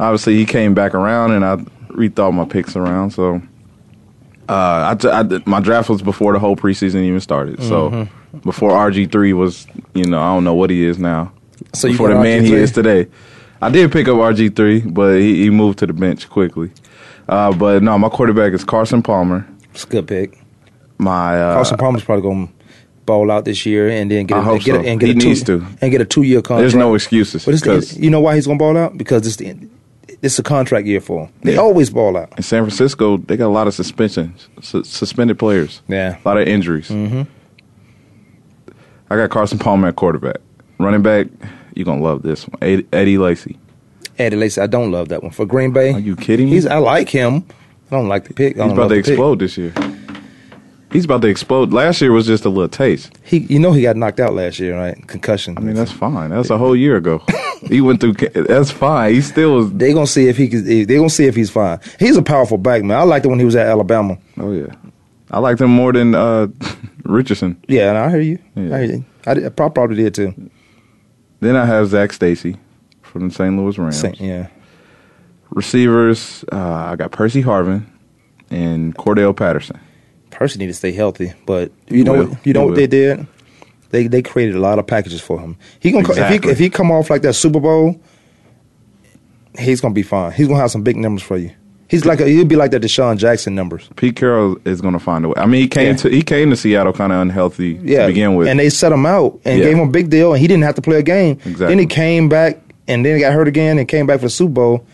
[0.00, 1.56] obviously he came back around and I
[1.92, 3.10] rethought my picks around.
[3.10, 3.42] So
[4.48, 7.62] uh, I, t- I did- my draft was before the whole preseason even started.
[7.62, 8.38] So Mm-hmm.
[8.40, 11.32] before RG three was, you know, I don't know what he is now.
[11.74, 12.54] So before the man he RG3?
[12.58, 13.06] is today.
[13.60, 16.70] I did pick up RG three, but he, he moved to the bench quickly.
[17.28, 19.46] Uh, but no, my quarterback is Carson Palmer.
[19.74, 20.38] It's a good pick.
[20.98, 22.52] My uh, Carson Palmer's probably going to
[23.04, 24.84] ball out this year and then get a, hope get a, so.
[24.86, 25.66] and get He a two, needs to.
[25.80, 26.60] and get a two year contract.
[26.60, 27.44] there's no excuses.
[27.44, 29.68] But it's you know why he's going to ball out because it's the
[30.22, 31.32] it's a contract year for him.
[31.42, 31.60] They Yeah.
[31.60, 32.32] always ball out.
[32.36, 35.80] in San Francisco, they got a lot of suspensions, su- suspended players.
[35.88, 36.16] Yeah.
[36.24, 36.88] a lot of injuries.
[36.88, 37.22] Mm-hmm.
[39.10, 40.36] I got Carson Palmer at quarterback.
[40.78, 41.26] Running back,
[41.74, 42.58] you're gonna love this one.
[42.62, 43.58] Eddie, Eddie Lacy.
[44.18, 45.92] Eddie Lacy, I don't love that one for Green Bay.
[45.92, 46.52] Are you kidding me?
[46.52, 47.44] He's I like him.
[47.90, 48.56] I don't like the pick.
[48.56, 49.08] He's about to the pick.
[49.08, 49.72] explode this year.
[50.90, 51.72] He's about to explode.
[51.72, 53.12] Last year was just a little taste.
[53.22, 55.06] He, you know, he got knocked out last year, right?
[55.06, 55.56] Concussion.
[55.58, 56.30] I mean, that's fine.
[56.30, 57.22] That's a whole year ago.
[57.66, 58.14] he went through.
[58.14, 59.12] That's fine.
[59.14, 59.72] He still was.
[59.72, 60.64] They gonna see if he could.
[60.64, 61.78] They gonna see if he's fine.
[61.98, 62.98] He's a powerful back man.
[62.98, 64.16] I liked it when he was at Alabama.
[64.38, 64.72] Oh yeah,
[65.30, 66.48] I liked him more than uh,
[67.04, 67.62] Richardson.
[67.68, 68.38] Yeah, and I hear you.
[68.54, 68.74] Yeah.
[68.74, 69.04] I, hear you.
[69.26, 70.50] I, did, I probably did too.
[71.40, 72.56] Then I have Zac Stacy
[73.02, 73.56] from the St.
[73.56, 74.00] Louis Rams.
[74.00, 74.48] Same, yeah.
[75.50, 77.86] Receivers, uh, I got Percy Harvin
[78.50, 79.80] and Cordarrelle Patterson.
[80.38, 82.26] Percy need to stay healthy, but He you know, will.
[82.28, 82.76] what, you know He what will.
[82.76, 83.26] they did?
[83.90, 85.56] They they created a lot of packages for him.
[85.80, 88.00] He gonna co- if he if he come off like that Super Bowl,
[89.58, 90.32] he's gonna be fine.
[90.32, 91.50] He's gonna have some big numbers for you.
[91.88, 93.88] He's like a, he'll be like that DeSean Jackson numbers.
[93.96, 95.34] Pete Carroll is going to find a way.
[95.38, 95.96] I mean, he came Yeah.
[95.96, 98.46] to he came to Seattle kind of unhealthy Yeah, to begin with.
[98.46, 99.64] and they set him out and Yeah.
[99.64, 101.38] gave him a big deal, and he didn't have to play a game.
[101.46, 101.66] Exactly.
[101.68, 104.30] Then he came back, and then he got hurt again, and came back for the
[104.30, 104.84] Super Bowl.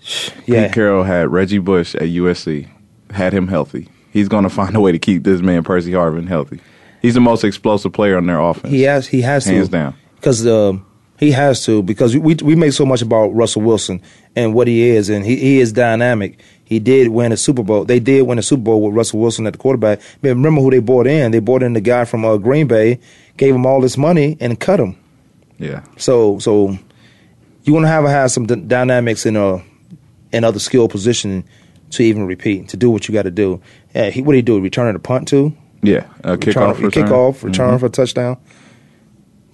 [0.46, 2.68] Yeah, Pete Carroll had Reggie Bush at USC,
[3.10, 3.88] had him healthy.
[4.12, 6.60] He's going to find a way to keep this man Percy Harvin healthy.
[7.00, 8.72] He's the most explosive player on their offense.
[8.72, 9.06] He has.
[9.08, 9.72] He has to Hands to.
[9.72, 9.94] down.
[10.16, 10.86] Because um,
[11.18, 11.82] he has to.
[11.82, 14.00] Because we we make so much about Russell Wilson
[14.36, 16.38] and what he is, and he, he is dynamic.
[16.64, 17.84] He did win a Super Bowl.
[17.84, 20.00] They did win a Super Bowl with Russell Wilson at the quarterback.
[20.20, 21.32] But remember who they brought in?
[21.32, 23.00] They brought in the guy from uh, Green Bay,
[23.36, 24.96] gave him all this money, and cut him.
[25.58, 26.78] Yeah, So so
[27.64, 29.62] you want to have have some d- dynamics in a
[30.32, 31.44] in other skill position
[31.92, 33.60] to even repeat to do what you got to do.
[33.94, 34.60] Yeah, he, what did he do?
[34.60, 35.54] Returning a punt too?
[35.82, 36.06] yeah.
[36.24, 37.06] A return, kickoff, return.
[37.34, 37.46] Mm-hmm.
[37.46, 38.36] return for a touchdown.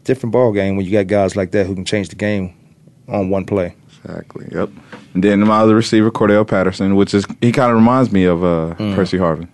[0.05, 2.55] Different ball game when you got guys like that who can change the game
[3.09, 3.75] on one play.
[4.05, 4.47] Exactly.
[4.53, 4.71] Yep.
[5.15, 8.43] And then my other receiver, Cordarrelle Patterson, which is he kind of reminds me of
[8.43, 8.95] uh, Mm.
[8.95, 9.49] Percy Harvin.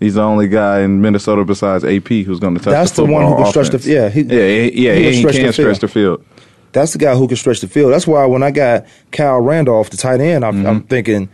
[0.00, 2.72] He's the only guy in Minnesota besides AP who's going to touch.
[2.72, 4.94] That's the, the one who can stretch the- yeah, he- yeah, he, yeah.
[4.94, 5.80] he He, can he stretch can the stretch field.
[5.80, 6.24] the field.
[6.72, 7.92] That's the guy who can stretch the field.
[7.92, 10.66] That's why when I got Kyle Randolph, the tight end, I'm, Mm-hmm.
[10.66, 11.28] I'm thinking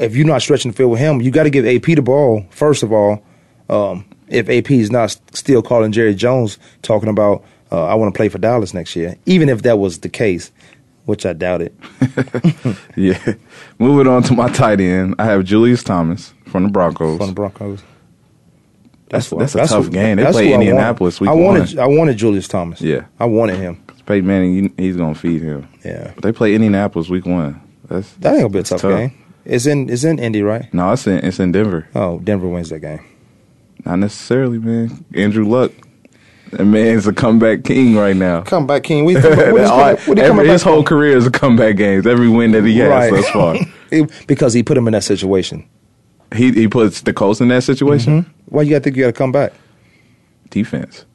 [0.00, 2.46] if you're not stretching the field with him, you got to give AP the ball
[2.50, 3.22] first of all.
[3.68, 8.16] Um, if AP is not still calling Jerry Jones talking about uh, I want to
[8.16, 9.16] play for Dallas next year.
[9.26, 10.50] Even if that was the case,
[11.06, 11.74] which I doubt it.
[12.96, 13.34] Yeah.
[13.78, 17.16] Moving on to my tight end, I have Julius Thomas from the Broncos.
[17.18, 17.82] From the Broncos.
[19.08, 20.16] That's who- that's a tough who- game.
[20.18, 20.68] They that's play who I wanted.
[20.68, 21.78] Indianapolis week I wanted one.
[21.78, 22.80] I wanted Julius Thomas.
[22.80, 23.06] Yeah.
[23.18, 23.82] I wanted him.
[24.06, 25.68] Peyton Manning, he's gonna feed him.
[25.84, 26.12] Yeah.
[26.14, 27.60] But they play Indianapolis week one.
[27.88, 29.12] That's That ain't gonna be a that's tough, game.
[29.44, 30.72] It's in it's in Indy, right?
[30.72, 31.88] No, it's in it's in Denver.
[31.94, 33.00] Oh, Denver wins that game.
[33.84, 35.04] Not necessarily, man.
[35.14, 35.72] Andrew Luck,
[36.52, 38.42] that man's a comeback king right now.
[38.42, 39.04] Come back, King.
[39.04, 42.06] We, what is, All- what every- his whole career is a comeback games.
[42.06, 43.10] Every win that he has Right.
[43.12, 43.56] thus far,
[44.28, 45.66] because he put him in that situation.
[46.34, 48.22] he he puts the Colts in that situation.
[48.22, 48.30] Mm-hmm.
[48.54, 49.52] Why you got to think you got to come back?
[50.50, 51.06] Defense,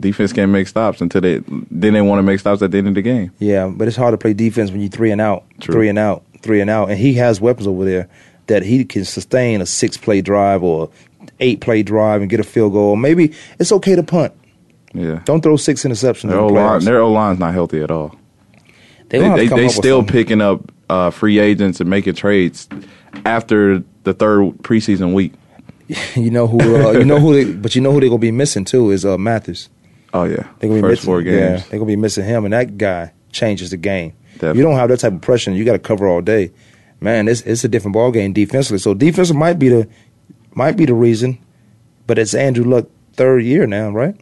[0.00, 1.38] defense can't make stops until they
[1.70, 3.32] then they want to make stops at the end of the game.
[3.38, 5.72] Yeah, but it's hard to play defense when you three and out, True.
[5.72, 8.08] three and out, three and out, and he has weapons over there
[8.46, 10.90] that he can sustain a six play drive or
[11.40, 12.96] eight play drive and get a field goal.
[12.96, 14.32] Maybe it's okay to punt.
[14.94, 16.28] Yeah, Don't throw six interceptions.
[16.28, 18.16] their the O line their O line's not healthy at all.
[19.08, 22.14] They, They gonna have to they, they still picking up uh, free agents and making
[22.14, 22.68] trades
[23.26, 25.32] after the third preseason week.
[26.14, 26.58] You know who?
[26.86, 27.32] Uh, you know who?
[27.32, 29.70] They, but you know who they're gonna be missing too is uh, Mathis.
[30.12, 32.52] Oh yeah, They're gonna be first missing, four Yeah, they're gonna be missing him, and
[32.52, 34.12] that guy changes the game.
[34.38, 34.58] Definitely.
[34.58, 35.50] You don't have that type of pressure.
[35.50, 36.52] and You got to cover all day,
[37.00, 37.28] man.
[37.28, 38.78] It's it's a different ball game defensively.
[38.78, 39.88] So defensive might be the
[40.54, 41.38] might be the reason,
[42.06, 44.16] but it's Andrew Luck third year now, right?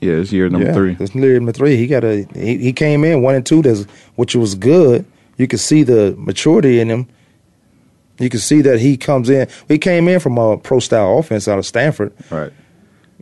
[0.00, 0.96] Yeah, it's year number yeah, three.
[1.00, 1.76] It's year number three.
[1.76, 3.84] He got a he, he came in one and two, that's,
[4.16, 5.06] which was good.
[5.38, 7.08] You could see the maturity in him.
[8.18, 9.48] You could see that he comes in.
[9.66, 12.12] He came in from a pro style offense out of Stanford.
[12.30, 12.52] Right.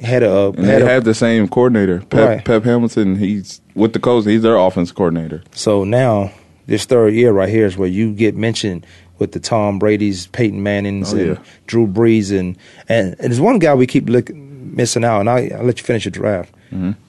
[0.00, 2.44] Had a And had they a, have the same coordinator, Pep, Right.
[2.44, 3.16] Pep Hamilton.
[3.16, 4.26] He's with the Colts.
[4.26, 5.42] He's their offense coordinator.
[5.52, 6.32] So now
[6.66, 8.86] this third year right here is where you get mentioned
[9.18, 11.42] with the Tom Brady's, Peyton Manning's, Oh, and yeah.
[11.66, 12.56] Drew Brees, and,
[12.88, 15.84] and and there's one guy we keep look, missing out, and I, I'll let you
[15.84, 16.52] finish your draft.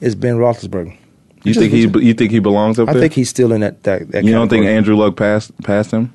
[0.02, 0.88] It's Ben Roethlisberger.
[0.92, 1.48] Mm-hmm.
[1.48, 2.06] You Just- think he?
[2.06, 3.00] You think he belongs up I there?
[3.00, 3.84] I think he's still in that.
[3.84, 4.66] that, that you don't think.
[4.66, 6.14] Andrew Luck passed passed him?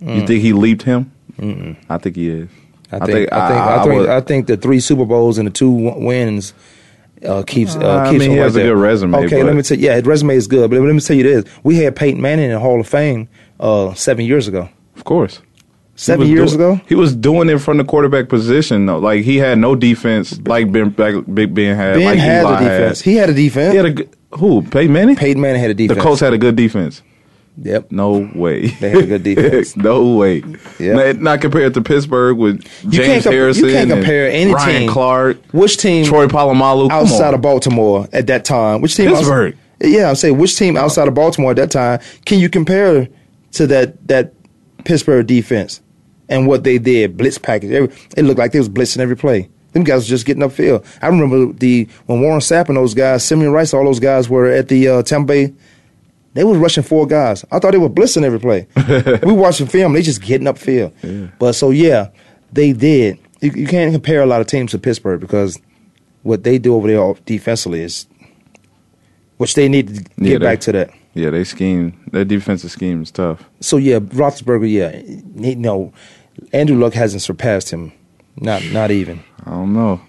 [0.00, 1.12] You think he leaped him?
[1.88, 2.48] I think he is.
[2.92, 5.52] I think I think I, think, would- I think the three Super Bowls and the
[5.52, 6.54] two wins
[7.24, 8.74] uh, keeps uh, I keeps mean, him he right a there.
[8.74, 10.92] good resume, Okay, but- let me tell you, yeah, his resume is good, but let
[10.94, 13.28] me tell you this: we had Peyton Manning in the Hall of Fame
[13.60, 14.68] uh, seven years ago.
[14.96, 15.40] of course.
[15.94, 16.84] Seven years doing- ago.
[16.88, 18.86] he was doing it from the quarterback position.
[18.86, 18.98] though.
[18.98, 21.96] Like he had no defense, like Ben, like Big Ben had.
[21.96, 23.00] Ben like had Eli a defense.
[23.02, 23.72] He had a defense.
[23.72, 24.62] He had a who?
[24.62, 25.16] Peyton Manning.
[25.16, 25.98] Peyton Manning had a defense.
[25.98, 26.02] the.
[26.02, 27.02] Colts had a good defense.
[27.58, 27.92] Yep.
[27.92, 28.68] No way.
[28.68, 29.76] They had a good defense.
[29.76, 30.42] no way.
[30.78, 30.94] Yeah.
[30.94, 33.64] Not, not compared to Pittsburgh with You James can't com- Harrison.
[33.66, 34.90] You can't and compare any Ryan team.
[34.90, 36.88] Clark, Which team Troy Polamalu.
[36.88, 38.80] Come outside of Baltimore at that time?
[38.80, 39.10] Which team?
[39.10, 39.56] Pittsburgh.
[39.82, 43.08] yeah, I'm saying which team outside of Baltimore at that time can you compare
[43.52, 44.32] to that that
[44.84, 45.82] Pittsburgh defense
[46.30, 47.70] and what they did blitz package?
[47.70, 49.50] Every, it looked like they was blitzing every play.
[49.72, 50.84] Them guys were just getting upfield.
[51.02, 54.46] I remember the when Warren Sapp and those guys, Simeon Rice, all those guys were
[54.46, 55.54] at the uh, Tampa Bay.
[56.34, 57.44] They was rushing four guys.
[57.52, 58.66] I thought they were blitzing every play.
[59.22, 61.32] we watching film, they just getting upfield.
[61.38, 62.08] But so yeah,
[62.52, 63.18] they did.
[63.40, 65.60] You, you can't compare a lot of teams to Pittsburgh because
[66.22, 68.06] what they do over there defensively is,
[69.36, 70.90] which they need to get Yeah, they- back to that.
[71.14, 71.92] Yeah, they scheme.
[72.10, 73.44] Their defensive scheme is tough.
[73.60, 75.92] So yeah, Roethlisberger, yeah, no,
[76.54, 77.92] Andrew Luck hasn't surpassed him,
[78.38, 79.22] not not even.
[79.44, 80.00] I don't know.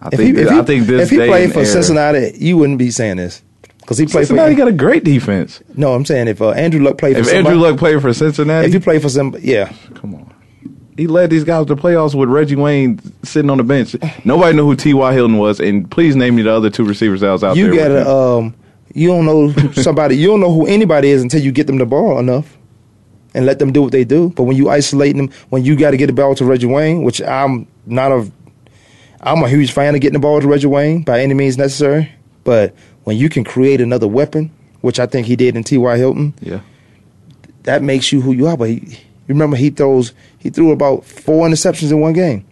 [0.00, 0.36] I If think.
[0.36, 2.90] he, if I he, think this if he played for era- Cincinnati, you wouldn't be
[2.90, 3.42] saying this
[3.90, 4.58] because he played Cincinnati for.
[4.58, 5.60] got a great defense.
[5.74, 8.14] no, I'm saying if uh, Andrew Luck played for If somebody, Andrew Luck played for
[8.14, 10.32] Cincinnati, if you play for some, yeah, come on.
[10.96, 13.96] He led these guys to the playoffs with Reggie Wayne sitting on the bench.
[14.24, 15.12] Nobody knew who T.Y.
[15.12, 17.72] Hilton was, and please name me the other two receivers that was out you there.
[17.72, 18.44] with gotta him.
[18.46, 18.54] um,
[18.94, 21.86] you don't know somebody, you don't know who anybody is until you get them the
[21.86, 22.56] ball enough.
[23.34, 24.30] And let them do what they do.
[24.30, 27.02] But when you isolate them, when you got to get the ball to Reggie Wayne,
[27.02, 28.30] which I'm not a,
[29.20, 32.12] I'm a huge fan of getting the ball to Reggie Wayne by any means necessary.
[32.44, 32.74] But
[33.10, 35.96] when you can create another weapon, which I think he did in T.Y.
[35.96, 36.60] Hilton, yeah.
[37.64, 38.56] that makes you who you are.
[38.56, 42.44] But he, remember, he throws, he threw about four interceptions in one game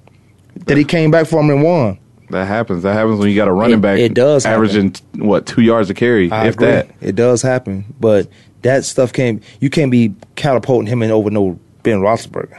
[0.66, 1.96] that he came back from and won.
[2.30, 2.82] That happens.
[2.82, 3.98] That happens when you got a running It- back.
[4.00, 4.56] it does happen.
[4.56, 6.66] averaging what two yards a carry, I if agree.
[6.66, 6.88] that.
[7.00, 8.26] It does happen, but
[8.62, 9.40] that stuff can't.
[9.60, 12.58] You can't be catapulting him in over no Ben Roethlisberger.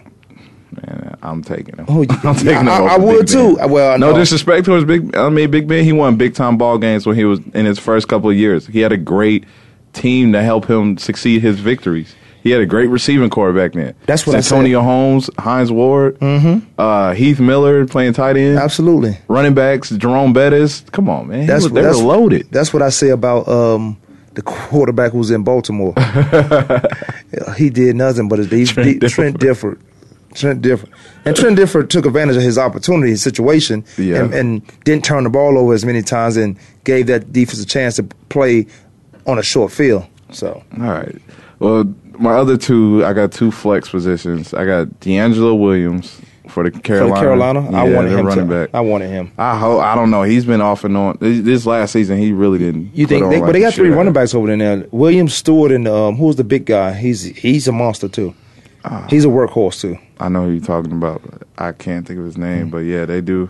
[0.72, 1.86] Man, I'm taking him.
[1.88, 2.68] Oh, you- I'm taking him.
[2.70, 3.56] I- I would too.
[3.58, 3.70] Ben.
[3.72, 4.18] Well, no, no.
[4.18, 5.16] disrespect towards Big.
[5.16, 5.84] I mean, Big Ben.
[5.84, 8.68] He won big time ball games when he was in his first couple of years.
[8.68, 9.46] He had a great
[9.94, 12.14] team to help him succeed his victories.
[12.42, 13.96] He had a great receiving core back then.
[14.06, 14.36] That's what.
[14.38, 16.18] Antonio Holmes, Hines Ward,
[16.78, 19.18] uh, Heath Miller playing tight end, Absolutely.
[19.28, 20.82] running backs, Jerome Bettis.
[20.92, 21.48] Come on, man.
[21.48, 22.48] That's was, they that's were loaded.
[22.50, 23.98] That's what I say about um,
[24.36, 25.94] the quarterback who was in Baltimore.
[27.58, 29.80] He did nothing but his he, Trent Trent, Trent Dilfer.
[30.34, 30.88] Trent Dilfer.
[31.26, 34.24] And Trent Dilfer took advantage of his opportunity, his situation, Yeah.
[34.24, 37.66] and, and didn't turn the ball over as many times and gave that defense a
[37.66, 38.68] chance to play
[39.26, 40.06] on a short field.
[40.32, 41.16] So All right.
[41.60, 44.54] Well, my other two, I got two flex positions.
[44.54, 47.16] I got DeAngelo Williams for the for Carolina.
[47.16, 48.26] the Carolina, I wanted him.
[48.26, 48.70] running to, back.
[48.74, 49.32] I wanted him.
[49.38, 49.82] I hope.
[49.82, 50.24] I don't know.
[50.24, 51.18] He's been off and on.
[51.20, 52.96] This last season, he really didn't.
[52.96, 53.30] You think?
[53.30, 54.86] They, like but they got three running backs over there.
[54.92, 56.94] William Stewart and um, who's the big guy?
[56.94, 58.34] He's he's a monster too.
[58.86, 59.06] Ah.
[59.10, 59.98] He's a workhorse too.
[60.20, 61.22] I know who you're talking about.
[61.58, 62.70] I can't think of his name, Mm-hmm.
[62.72, 63.50] but yeah, they do.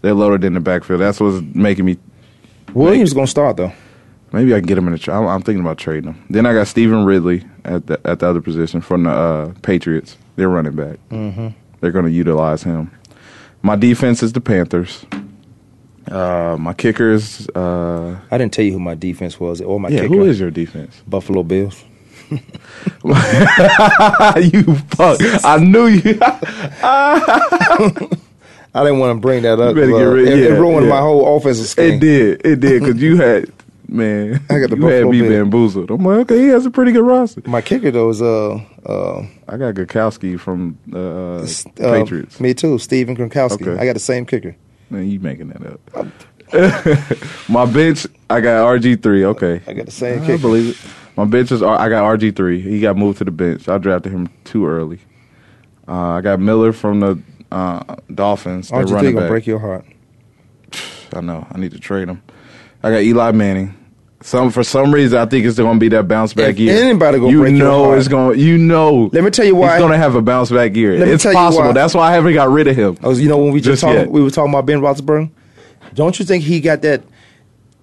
[0.00, 1.00] They're loaded in the backfield.
[1.00, 1.98] That's what's making me.
[2.74, 3.72] Williams gonna start though.
[4.32, 4.98] Maybe I can get him in the.
[4.98, 6.24] Tra- I'm, I'm thinking about trading him.
[6.28, 10.16] Then I got Stevan Ridley at the at the other position from the uh, Patriots.
[10.36, 10.98] They're running back.
[11.10, 11.48] Mm-hmm.
[11.80, 12.90] They're going to utilize him.
[13.62, 15.04] My defense is the Panthers.
[16.10, 17.48] Uh, my kickers.
[17.50, 20.14] Uh, I didn't tell you who my defense was or my yeah, kicker.
[20.14, 21.02] who is your defense?
[21.06, 21.84] Buffalo Bills?
[22.30, 22.38] you
[24.88, 25.20] fuck!
[25.44, 26.18] I knew you.
[28.74, 29.74] I didn't want to bring that up.
[29.74, 30.92] You better get uh, rid- it, it ruined yeah.
[30.92, 31.94] my whole offensive scheme.
[31.94, 32.46] It did.
[32.46, 33.50] It did because you had
[33.88, 34.44] man.
[34.50, 35.90] I got the you had me bamboozled.
[35.90, 37.42] I'm like, okay, he has a pretty good roster.
[37.46, 42.38] My kicker though is uh uh, I got Gostkowski from uh, uh, Patriots.
[42.40, 43.66] Me too, Steven Gronkowski.
[43.66, 43.80] Okay.
[43.80, 44.54] I got the same kicker.
[44.90, 46.06] Man, you making that up.
[47.48, 49.24] My bench, I got RG three.
[49.24, 50.38] Okay, I got the same I kicker.
[50.38, 50.76] believe it.
[51.18, 52.60] My bench is I got RG three.
[52.60, 53.68] He got moved to the bench.
[53.68, 55.00] I drafted him too early.
[55.88, 58.70] Uh, I got Miller from the uh, Dolphins.
[58.70, 59.28] You think gonna back.
[59.28, 59.84] break your heart?
[61.12, 61.44] I know.
[61.50, 62.22] I need to trade him.
[62.84, 63.74] I got Eli Manning.
[64.20, 66.84] Some for some reason I think it's going to be that bounce back If year.
[66.84, 69.10] anybody gonna you break your know heart- it's gonna You know.
[69.12, 70.98] Let me tell you why- he's going to have a bounce back year.
[70.98, 71.66] Let me it's tell you possible.
[71.66, 71.72] why.
[71.72, 72.96] That's why I haven't got rid of him.
[73.02, 74.08] I was, you know, when we just, Just yet.
[74.08, 75.30] we were talking about Ben Roethlisberger.
[75.94, 77.02] Don't you think he got that?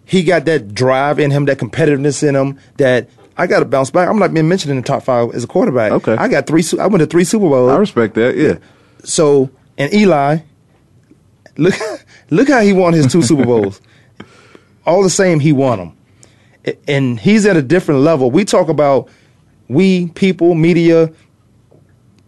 [0.06, 2.60] He got that drive in him, that competitiveness in him.
[2.78, 4.08] That I got to bounce back.
[4.08, 5.92] I'm not being mentioned in the top five as a quarterback.
[5.92, 6.16] Okay.
[6.16, 6.64] I got three.
[6.80, 7.72] I went to three Super Bowls.
[7.72, 8.38] I respect that.
[8.38, 8.58] Yeah.
[9.04, 10.40] So and Eli,
[11.58, 11.74] look,
[12.30, 13.82] look how he won his two Super Bowls.
[14.86, 18.30] All the same, he won them, and he's at a different level.
[18.30, 19.10] We talk about
[19.68, 21.12] we people, media,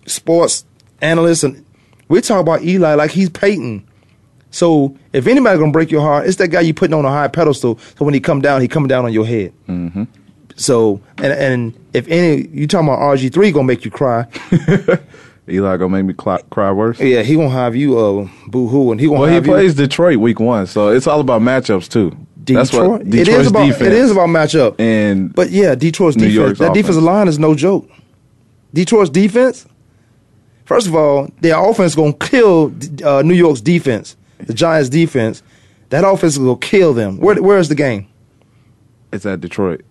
[0.07, 0.65] sports
[1.01, 1.63] analysts, and
[2.07, 3.87] we talk about Eli like he's Peyton.
[4.49, 7.27] So if anybody gonna break your heart, it's that guy you putting on a high
[7.27, 7.77] pedestal.
[7.97, 9.53] So when he come down, he come down on your head.
[9.67, 10.05] Mm-hmm.
[10.57, 14.25] So and and if any you talking about RG three gonna make you cry,
[15.49, 16.99] Eli gonna make me cry, cry worse.
[16.99, 20.17] yeah, he gonna have you uh boo hoo, and he gonna Well, he plays Detroit
[20.17, 22.11] week one, so it's all about matchups too.
[22.47, 22.89] you That's Detroit.
[22.89, 23.81] what it Detroit's is about defense.
[23.87, 24.79] it is about matchup.
[24.79, 26.35] and But yeah, Detroit's New defense.
[26.35, 27.89] York's that defensive line is no joke.
[28.73, 29.65] Detroit's defense.
[30.65, 32.73] First of all, their offense gonna kill
[33.05, 34.17] uh, New York's defense.
[34.39, 35.41] The Giants' defense.
[35.89, 37.19] That offense is gonna kill them.
[37.19, 38.07] Where where is the game?
[39.13, 39.81] it's at Detroit.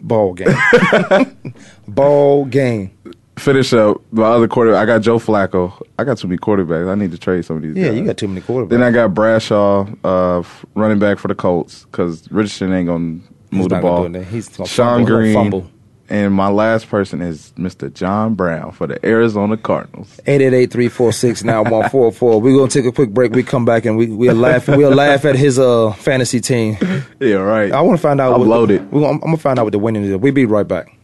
[0.00, 0.56] Ball game.
[1.88, 2.90] Ball game.
[3.38, 4.82] Finish up my other quarterback.
[4.82, 5.80] I got Joe Flacco.
[5.98, 6.90] I got too many quarterbacks.
[6.90, 7.76] I need to trade some of these.
[7.76, 7.98] Yeah, guys.
[7.98, 8.70] you got too many quarterbacks.
[8.70, 10.42] Then I got Bradshaw, uh,
[10.74, 13.20] running back for the Colts, because Richardson ain't gonna
[13.50, 14.02] He's move the not ball.
[14.02, 14.30] gonna do that.
[14.30, 15.06] He's gonna Sean fumble.
[15.16, 15.70] Green, fumble.
[16.08, 17.92] And my last person is Mr.
[17.92, 20.20] John Brown for the Arizona Cardinals.
[20.26, 22.42] 888-346-9144.
[22.42, 23.32] We're gonna take a quick break.
[23.32, 26.76] We come back and we we'll laugh we'll laugh at his uh fantasy team.
[27.20, 27.72] Yeah, right.
[27.72, 28.34] I want to find out.
[28.34, 28.90] I'm what loaded.
[28.92, 30.16] We're gonna, I'm gonna find out what the winning is.
[30.16, 30.97] We'll be right back.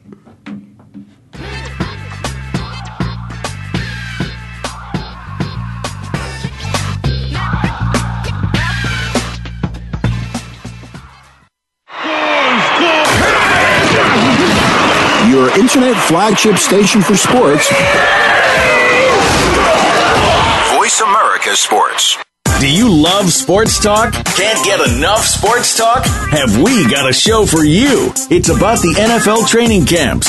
[15.74, 17.68] Internet flagship station for sports.
[20.76, 22.16] Voice America Sports.
[22.60, 24.12] Do you love sports talk?
[24.12, 26.04] Can't get enough sports talk?
[26.06, 28.12] Have we got a show for you?
[28.30, 30.28] It's about the NFL training camps,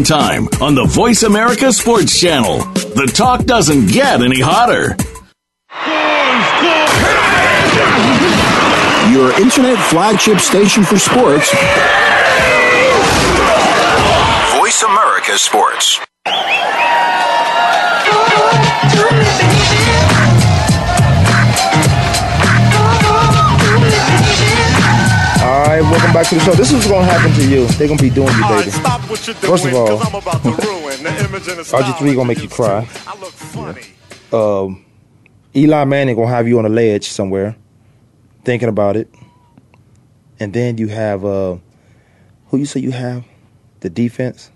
[0.03, 2.59] Time on the Voice America Sports Channel.
[2.59, 4.95] The talk doesn't get any hotter.
[9.11, 11.51] Your internet flagship station for sports.
[14.57, 15.99] Voice America Sports.
[26.21, 26.53] Back to the show.
[26.53, 27.65] This is what's gonna happen to you.
[27.67, 28.71] They're gonna be doing you, baby.
[28.71, 29.99] First of all,
[31.73, 32.87] RG3 gonna make you cry.
[34.31, 34.85] Um,
[35.55, 37.55] Eli Manning gonna have you on a ledge somewhere,
[38.43, 39.09] thinking about it,
[40.39, 41.57] and then you have uh,
[42.47, 43.23] who you say you have,
[43.79, 44.51] the defense.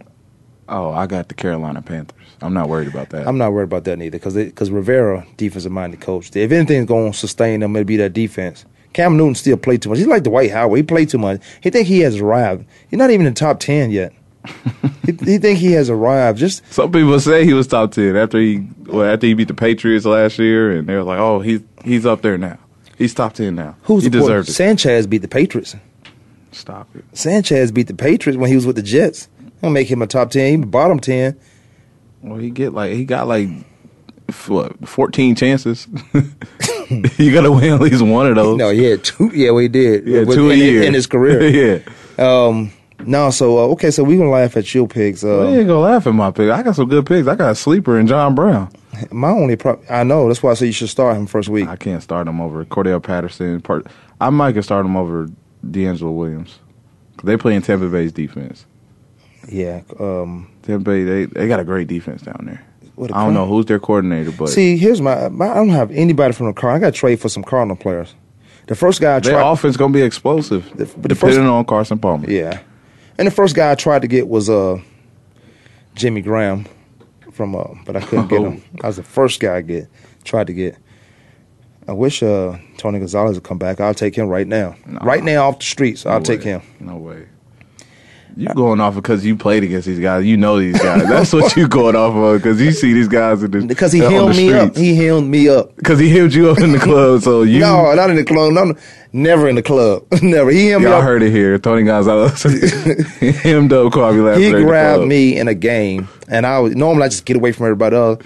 [0.67, 2.17] Oh, I got the Carolina Panthers.
[2.41, 3.27] I'm not worried about that.
[3.27, 6.35] I'm not worried about that neither, because because Rivera, defensive minded coach.
[6.35, 8.65] If anything's gonna sustain them, it'll be that defense.
[8.95, 9.97] Cam Newton still play too much.
[9.97, 10.77] He's like the Dwight Howard.
[10.77, 11.41] He played too much.
[11.59, 12.65] He think he has arrived.
[12.89, 14.13] He's not even in the top ten yet.
[15.05, 16.39] he, he think he has arrived.
[16.39, 19.53] Just Some people say he was top ten after he well after he beat the
[19.53, 22.57] Patriots last year, and they're like, "Oh, he's he's up there now.
[22.97, 23.75] He's top ten now.
[23.81, 25.75] who's he deserved it." Sanchez beat the Patriots.
[26.53, 27.03] Stop it.
[27.11, 29.27] Sanchez beat the Patriots when he was with the Jets.
[29.61, 31.37] Don't make him a top ten, he bottom ten.
[32.21, 33.49] Well, he get like he got like
[34.47, 35.85] what 14 chances.
[37.17, 38.57] you got to win at least one of those.
[38.57, 39.31] No, he had two.
[39.33, 40.05] Yeah, we did.
[40.07, 41.81] Yeah, With- two a in, year in his career.
[42.17, 42.45] yeah.
[42.47, 42.71] Um.
[43.05, 45.23] No, so uh, okay, so we gonna laugh at your picks.
[45.23, 46.49] Uh, you ain't gonna laugh at my pick.
[46.49, 47.27] I got some good picks.
[47.27, 48.71] I got a sleeper in John Brown.
[49.11, 51.67] my only pro- I know that's why I say you should start him first week.
[51.67, 53.59] I can't start him over Cordarrelle Patterson.
[53.61, 53.87] Part
[54.21, 55.29] I might can start him over
[55.65, 56.57] DeAngelo Williams.
[57.23, 58.65] they play in Tampa Bay's defense.
[59.49, 59.81] Yeah.
[59.99, 60.49] Um.
[60.63, 62.65] Tampa Bay, they they got a great defense down there.
[62.95, 65.49] What I don't know who's their coordinator, but See, here's my, my.
[65.49, 66.71] I don't have anybody from the car.
[66.71, 68.13] I got to trade for some Cardinal players.
[68.67, 69.51] The first guy I their tried.
[69.51, 70.65] offense gonna be explosive.
[70.75, 72.29] The- but the depending first- on Carson Palmer.
[72.29, 72.61] Yeah.
[73.17, 74.77] And the first guy I tried to get was uh
[75.93, 76.65] Jimmy Graham
[77.31, 78.63] from uh but I couldn't get him.
[78.75, 78.79] Oh.
[78.83, 79.87] I was the first guy I get
[80.23, 80.77] tried to get.
[81.87, 83.79] I wish uh Tony Gonzalez would come back.
[83.79, 84.75] I'll take him right now.
[85.01, 86.05] Right now off the streets.
[86.05, 86.61] I'll No take him.
[86.79, 87.27] No way.
[88.37, 90.25] You going off because you played against these guys.
[90.25, 91.07] You know these guys.
[91.07, 94.01] That's what you going off of because you see these guys in the Because he
[94.01, 94.75] the me up.
[94.75, 95.73] He healed me up.
[95.77, 97.21] Because he healed you up in the club.
[97.21, 98.51] So you no, not in the club.
[98.51, 98.73] No,
[99.13, 100.05] never in the club.
[100.21, 100.51] never.
[100.51, 101.03] He healed me y'all up.
[101.03, 101.57] heard it here.
[101.57, 102.43] Tony Gonzalez
[103.41, 104.57] hemmed up Kwame Lassiter.
[104.57, 107.67] he grabbed me in a game, and I was normally I just get away from
[107.67, 108.21] everybody else.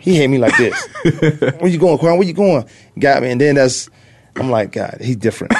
[0.00, 0.74] He hit me like this.
[1.60, 2.18] Where you going, Quan?
[2.18, 2.68] Where you going?
[2.98, 3.88] Got me, and then that's
[4.36, 5.54] I'm like, God, he's different.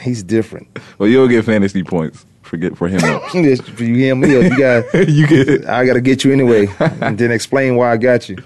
[0.00, 0.78] he's different.
[0.98, 3.00] Well, you'll get fantasy points for get for him.
[3.32, 4.36] Just- you hear me?
[4.36, 6.66] up, You got you get I got to get you anyway,
[7.00, 8.36] and then explain why I got you.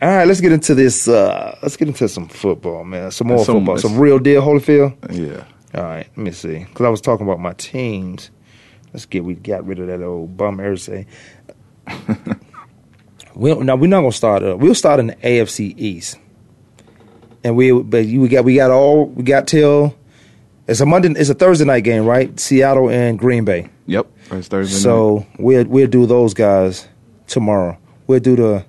[0.00, 1.06] All right, let's get into this.
[1.08, 3.10] Uh, let's get into some football, man.
[3.10, 3.78] Some more Some- football.
[3.78, 4.94] Some real deal, Holyfield.
[5.10, 5.44] yeah.
[5.74, 6.58] All right, let me see.
[6.60, 8.30] Because I was talking about my teams.
[8.92, 11.06] Let's get we got rid of that old bum Irsay.
[13.34, 14.42] we now we're not gonna start.
[14.42, 16.18] Uh, we'll start in the AFC East,
[17.42, 19.94] and we but you we got we got all we got till
[20.72, 21.10] it's a Monday.
[21.10, 22.38] It's a Thursday night game, right?
[22.40, 23.68] Seattle and Green Bay.
[23.86, 24.06] Yep.
[24.32, 24.82] It's Thursday night.
[24.82, 26.88] So we'll we'll do those guys
[27.26, 27.78] tomorrow.
[28.06, 28.64] We'll do the.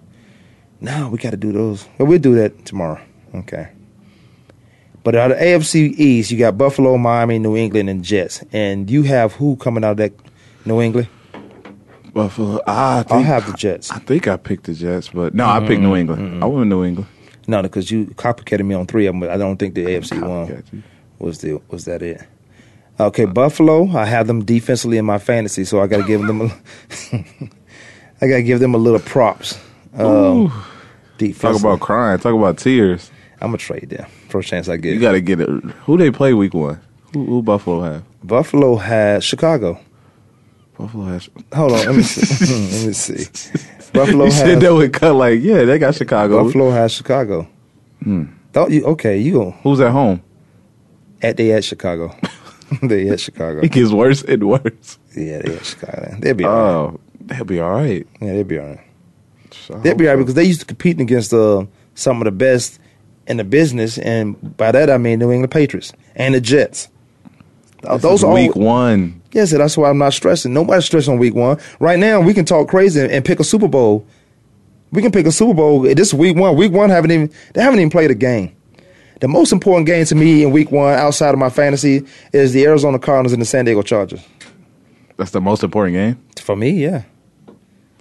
[0.81, 1.87] No, we got to do those.
[1.97, 3.01] Well, we'll do that tomorrow.
[3.33, 3.69] Okay.
[5.03, 8.43] But out of AFC East, you got Buffalo, Miami, New England, and Jets.
[8.51, 10.13] And you have who coming out of that
[10.65, 11.07] New England?
[12.13, 12.61] Buffalo.
[12.67, 13.91] Ah, I think, I'll have the Jets.
[13.91, 16.43] I think I picked the Jets, but no, I picked New England.
[16.43, 17.09] I went New England.
[17.47, 19.21] No, because you copycatted me on three of them.
[19.21, 20.83] But I don't think the AFC one Copycat you.
[21.23, 22.21] Was the was that it.
[22.99, 23.89] Okay, Buffalo.
[23.89, 26.41] I have them defensively in my fantasy, so I got to give them.
[26.41, 26.45] A,
[28.21, 29.59] I got to give them a little props.
[29.95, 30.51] Um,
[31.39, 32.19] Talk about crying.
[32.19, 33.09] Talk about tears.
[33.39, 34.95] I'm gonna trade them first chance I get.
[34.95, 35.49] You got to get it.
[35.85, 36.81] Who they play week one?
[37.13, 38.03] Who, who Buffalo have?
[38.23, 39.79] Buffalo has Chicago.
[40.77, 41.29] Buffalo has.
[41.53, 42.45] Hold on, let me see.
[42.77, 43.25] let me see.
[43.93, 46.43] Buffalo you has said that would cut like yeah, they got Chicago.
[46.43, 47.47] Buffalo has Chicago.
[48.01, 48.25] Hmm.
[48.51, 49.17] Thought you okay?
[49.19, 50.23] You Who's at home?
[51.23, 52.15] At they at Chicago.
[52.83, 53.61] they at Chicago.
[53.61, 54.99] It gets worse and worse.
[55.15, 56.15] Yeah, they at Chicago.
[56.19, 56.69] They'll be all right.
[56.69, 58.07] Oh, they'll be all right.
[58.21, 58.79] Yeah, they'll be all right.
[59.71, 61.65] I They'll be all right because they used to competing against uh,
[61.95, 62.79] some of the best
[63.27, 66.89] in the business, and by that I mean New England Patriots and the Jets.
[67.81, 69.21] This Those are all- week one.
[69.31, 70.53] Yes, and that's why I'm not stressing.
[70.53, 71.57] Nobody's stressing on week one.
[71.79, 74.05] Right now, we can talk crazy and, and pick a Super Bowl.
[74.91, 75.81] We can pick a Super Bowl.
[75.81, 76.55] This is week one.
[76.55, 78.55] Week one haven't even they haven't even played a game.
[79.23, 82.65] The most important game to me in week one, outside of my fantasy, is the
[82.65, 84.19] Arizona Cardinals and the San Diego Chargers.
[85.15, 86.21] That's the most important game.
[86.41, 87.03] For me, yeah,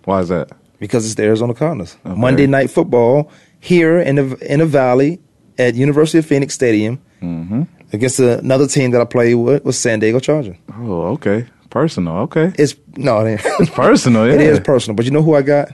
[0.04, 0.50] Why is that?
[0.80, 1.96] because it's the Arizona Cardinals.
[2.04, 2.18] Okay.
[2.20, 5.20] Monday night football here in the in the Valley
[5.58, 7.62] at University of Phoenix Stadium Mm-hmm.
[7.92, 10.56] against another team that I played with was San Diego Chargers.
[10.76, 11.46] Oh, okay.
[11.70, 12.16] Personal.
[12.26, 12.52] Okay.
[12.58, 13.40] It's no, it ain't.
[13.60, 14.26] It's personal.
[14.26, 14.34] Yeah.
[14.40, 15.68] It is personal, but you know who I got?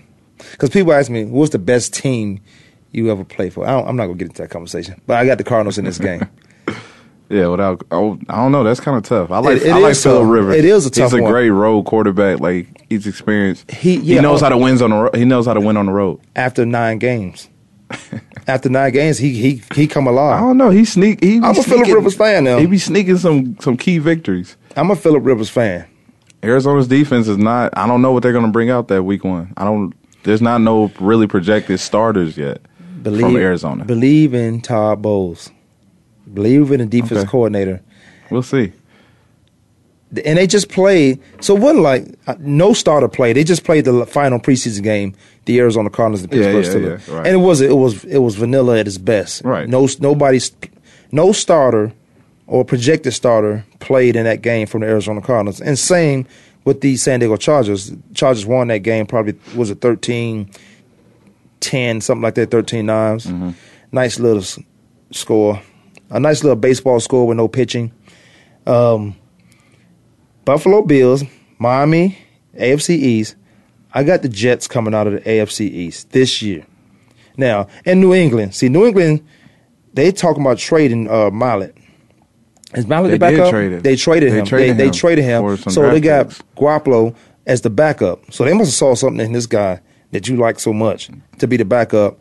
[0.51, 2.43] Because people ask me, "What's the best team
[2.93, 5.27] you ever play for?" I don't, I'm not gonna get into that conversation, but I
[5.27, 6.29] got the Cardinals in this game.
[7.31, 8.65] Yeah, without oh, I don't know.
[8.65, 9.31] That's kind of tough.
[9.31, 10.31] I like It- it I like is Philip.
[10.31, 10.57] Rivers.
[10.57, 11.31] It is a tough He's a one.
[11.31, 12.41] great road quarterback.
[12.41, 13.71] Like he's experienced.
[13.71, 14.47] He- he yeah, knows oh.
[14.47, 15.15] how to win on the road.
[15.15, 16.21] He knows how to win on the road.
[16.37, 17.51] After nine games,
[18.47, 20.39] after nine games, he he he come alive.
[20.39, 20.71] I don't know.
[20.71, 21.23] He sneak.
[21.23, 22.57] He be I'm a Phillip sneaking- Rivers fan now.
[22.57, 24.57] He be sneaking some some key victories.
[24.75, 25.85] I'm a Philip Rivers fan.
[26.43, 27.77] Arizona's defense is not.
[27.77, 29.53] I don't know what they're going to bring out that week one.
[29.59, 29.93] I don't.
[30.23, 32.63] There's not no really projected starters yet
[33.11, 33.85] Believe from Arizona.
[33.85, 35.51] Believe in Todd Bowles.
[36.33, 37.29] Believe in the defense Okay.
[37.31, 37.81] coordinator.
[38.31, 38.73] we'll see.
[40.25, 41.21] and they just played.
[41.41, 43.37] So it wasn't like uh, no starter played.
[43.37, 47.15] They just played the final preseason game, the Arizona Cardinals and Yeah, yeah, Steelers, yeah,
[47.17, 47.27] right.
[47.27, 49.43] and it was it was it was vanilla at its best.
[49.45, 49.69] Right.
[49.69, 50.51] No nobody's
[51.13, 51.93] no starter
[52.47, 56.27] or projected starter played in that game from the Arizona Cardinals, and same
[56.65, 57.93] with the San Diego Chargers.
[58.15, 59.07] Chargers won that game.
[59.07, 60.51] Probably was it 13
[61.61, 63.27] 10, something like that, 13 9s.
[63.27, 63.51] Mm-hmm.
[63.93, 64.59] Nice little s-
[65.11, 65.61] score.
[66.11, 67.93] A nice little baseball score with no pitching.
[68.67, 69.17] Um,
[70.45, 71.25] Buffalo Bills,
[71.59, 72.19] Miami,
[72.59, 73.37] AFC East.
[73.93, 76.67] I got the Jets coming out of the AFC East this year.
[77.37, 79.27] Now, in New England, see, New England,
[79.95, 81.31] they talking about trading uh.
[82.75, 83.51] Is Mallett They the backup?
[83.51, 83.83] trade.
[83.83, 84.45] They traded They him.
[84.45, 85.57] traded they, him they traded him.
[85.57, 86.43] So they got picks.
[86.57, 87.15] Garoppolo
[87.47, 88.31] as the backup.
[88.33, 89.81] So they must have saw something in this guy
[90.13, 92.19] that you like so much to be the backup.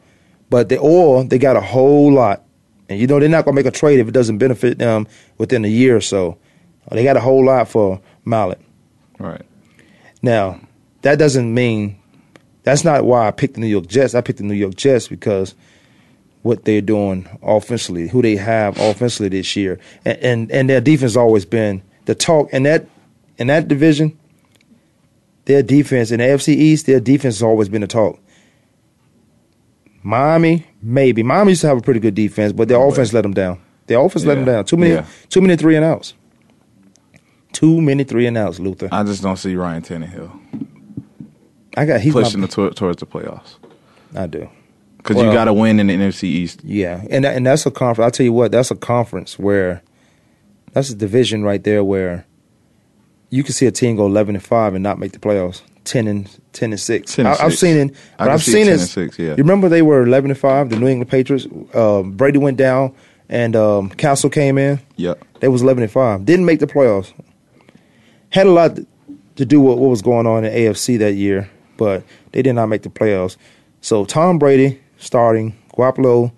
[0.49, 2.43] But they or they got a whole lot.
[2.89, 5.07] And you know they're not gonna make a trade if it doesn't benefit them
[5.37, 6.37] within a year or so.
[6.91, 8.61] They got a whole lot for Mallett.
[9.19, 9.41] Right.
[10.21, 10.61] Now,
[11.01, 11.99] that doesn't mean
[12.63, 14.15] that's not why I picked the New York Jets.
[14.15, 15.53] I picked the New York Jets because
[16.43, 21.13] what they're doing offensively, who they have offensively this year, and and, and their defense
[21.13, 22.49] has always been the talk.
[22.53, 22.87] And that
[23.37, 24.17] in that division,
[25.47, 28.19] their defense in the AFC East, their defense has always been the talk.
[30.03, 33.33] Miami, maybe Miami used to have a pretty good defense, but their offense let them
[33.33, 33.59] down.
[33.87, 34.65] Their offense let them down.
[34.65, 35.05] Too many, Yeah.
[35.29, 36.13] too many three and outs.
[37.53, 38.89] Too many three and outs, Luther.
[38.91, 40.31] I just don't see Ryan Tannehill
[41.75, 43.55] I got he's pushing my, the towards the playoffs
[44.15, 44.49] I do.
[44.97, 46.61] because Well- you got to win in the NFC East.
[46.63, 48.05] Yeah, and and that's a conference.
[48.05, 49.81] I'll tell you what, that's a conference where
[50.73, 52.25] that's a division right there where
[53.29, 55.61] you can see a team go eleven and five and not make the playoffs.
[55.83, 57.15] Ten and ten and six.
[57.15, 57.95] 10 and I, have seen it.
[58.17, 58.79] But I've see seen 10 it.
[58.79, 59.29] six, yeah.
[59.29, 60.69] You remember they were eleven and five.
[60.69, 61.47] The New England Patriots.
[61.73, 62.93] Um, Brady went down,
[63.29, 64.79] and um, Cassel came in.
[64.97, 65.13] Yeah.
[65.39, 66.25] They was eleven and five.
[66.25, 67.13] Didn't make the playoffs.
[68.29, 68.77] Had a lot
[69.37, 72.03] to do with what was going on in AFC that year, but
[72.33, 73.37] they did not make the playoffs.
[73.81, 76.31] So Tom Brady starting, Garoppolo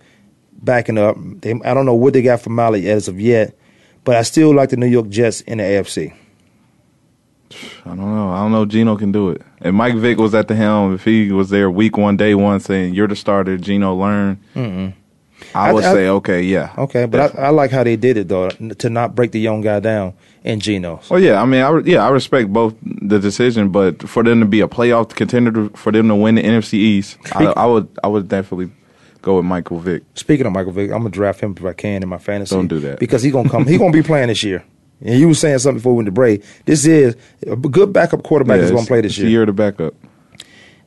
[0.61, 1.17] backing up.
[1.19, 3.57] They, I don't know what they got for Mallett as of yet,
[4.03, 6.13] but I still like the New York Jets in the AFC.
[7.85, 8.29] I don't know.
[8.29, 8.63] I don't know.
[8.63, 9.41] if Geno can do it.
[9.61, 12.59] If Mike Vick was at the helm, if he was there week one, day one,
[12.59, 14.39] saying you're the starter, Geno learn.
[14.55, 14.93] Mm-mm.
[15.55, 18.17] I I- would I- say okay, yeah, Okay, but I, I like how they did
[18.17, 21.09] it though, to not break the young guy down in Geno's.
[21.09, 24.45] Well, yeah, I mean, I, yeah, I respect both the decision, but for them to
[24.45, 27.87] be a playoff contender, to, for them to win the NFC East, I, I would,
[28.03, 28.69] I would definitely
[29.21, 30.03] go with Michael Vick.
[30.13, 32.53] Speaking of Michael Vick, I'm gonna draft him if I can in my fantasy.
[32.55, 32.99] Don't do that.
[32.99, 33.65] because he's gonna come.
[33.65, 34.63] He's gonna be playing this year.
[35.01, 36.43] And you were saying something before we went to break.
[36.65, 37.15] This is
[37.47, 39.25] a good backup quarterback Yeah, is gonna play this year.
[39.25, 39.93] the year to back up.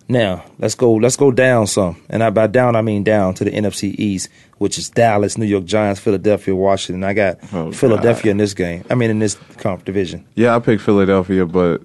[0.09, 0.93] Now let's go.
[0.95, 4.29] Let's go down some, and I, by down I mean down to the NFC East,
[4.59, 7.05] which is Dallas, New York Giants, Philadelphia, Washington.
[7.05, 8.31] I got Oh, Philadelphia God.
[8.33, 8.85] in this game.
[8.91, 10.25] I mean in this comp division.
[10.35, 11.83] Yeah, I picked Philadelphia, but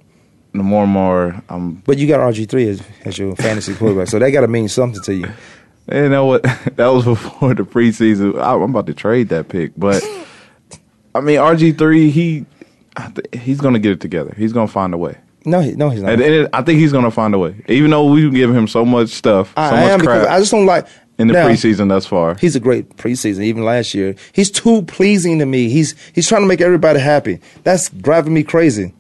[0.54, 1.76] the more and more, I'm.
[1.86, 4.68] But you got RG three as, as your fantasy quarterback, so that got to mean
[4.68, 5.30] something to you.
[5.90, 6.42] You know what?
[6.76, 8.38] That was before the preseason.
[8.42, 10.04] I- I'm about to trade that pick, but
[11.16, 12.46] I mean, RG three, he,
[13.34, 14.34] he's gonna get it together.
[14.38, 15.18] He's gonna find a way.
[15.46, 16.14] No, he, no, he's not.
[16.14, 17.56] And, and I think he's gonna find a way.
[17.68, 20.52] Even though we give him so much stuff, so I much am crap I just
[20.52, 20.88] don't like
[21.18, 22.36] in the now, preseason thus far.
[22.36, 24.16] He's a great preseason, even last year.
[24.34, 25.70] He's too pleasing to me.
[25.70, 27.40] He's he's trying to make everybody happy.
[27.64, 28.94] That's driving me crazy.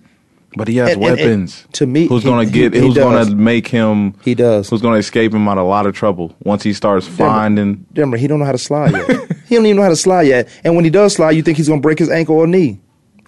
[0.57, 1.65] But he has And- and- and weapons.
[1.73, 2.73] to me, who's gonna get?
[2.73, 4.13] he who's gonna make him?
[4.23, 4.69] He does.
[4.69, 7.85] Who's gonna escape him out of a lot of trouble once he starts finding?
[7.93, 9.07] Denver, he don't know how to slide yet.
[9.47, 10.49] he don't even know how to slide yet.
[10.63, 12.79] And when he does slide, you think he's gonna break his ankle or knee.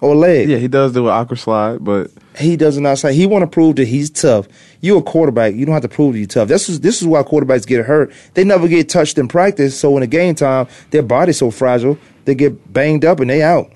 [0.01, 0.47] or leg.
[0.49, 3.11] Yeah, he does do an awkward slide, but He doesn't slide.
[3.11, 4.47] He want to prove that he's tough.
[4.79, 5.55] You a quarterback.
[5.55, 6.47] You don't have to prove that you're tough.
[6.47, 8.13] This is this is why quarterbacks get hurt.
[8.33, 9.77] They never get touched in practice.
[9.77, 13.41] So in the game time, their body's so fragile, they get banged up and they
[13.41, 13.73] out.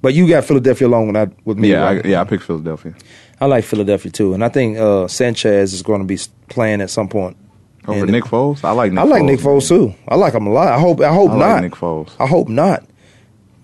[0.00, 1.72] But you got Philadelphia along with, I- with me.
[1.72, 2.94] yeah, I, yeah, I picked Philadelphia.
[3.40, 6.18] I like Philadelphia too, and I think uh, Sanchez is going to be
[6.48, 7.36] playing at some point.
[7.86, 9.26] Over And- Nick Foles, I like Nick I like Foles.
[9.26, 9.94] Nick Foles too.
[10.08, 10.68] I like him a lot.
[10.68, 11.00] I hope.
[11.00, 11.62] I hope I like not.
[11.62, 12.10] Nick Foles.
[12.20, 12.84] I hope not.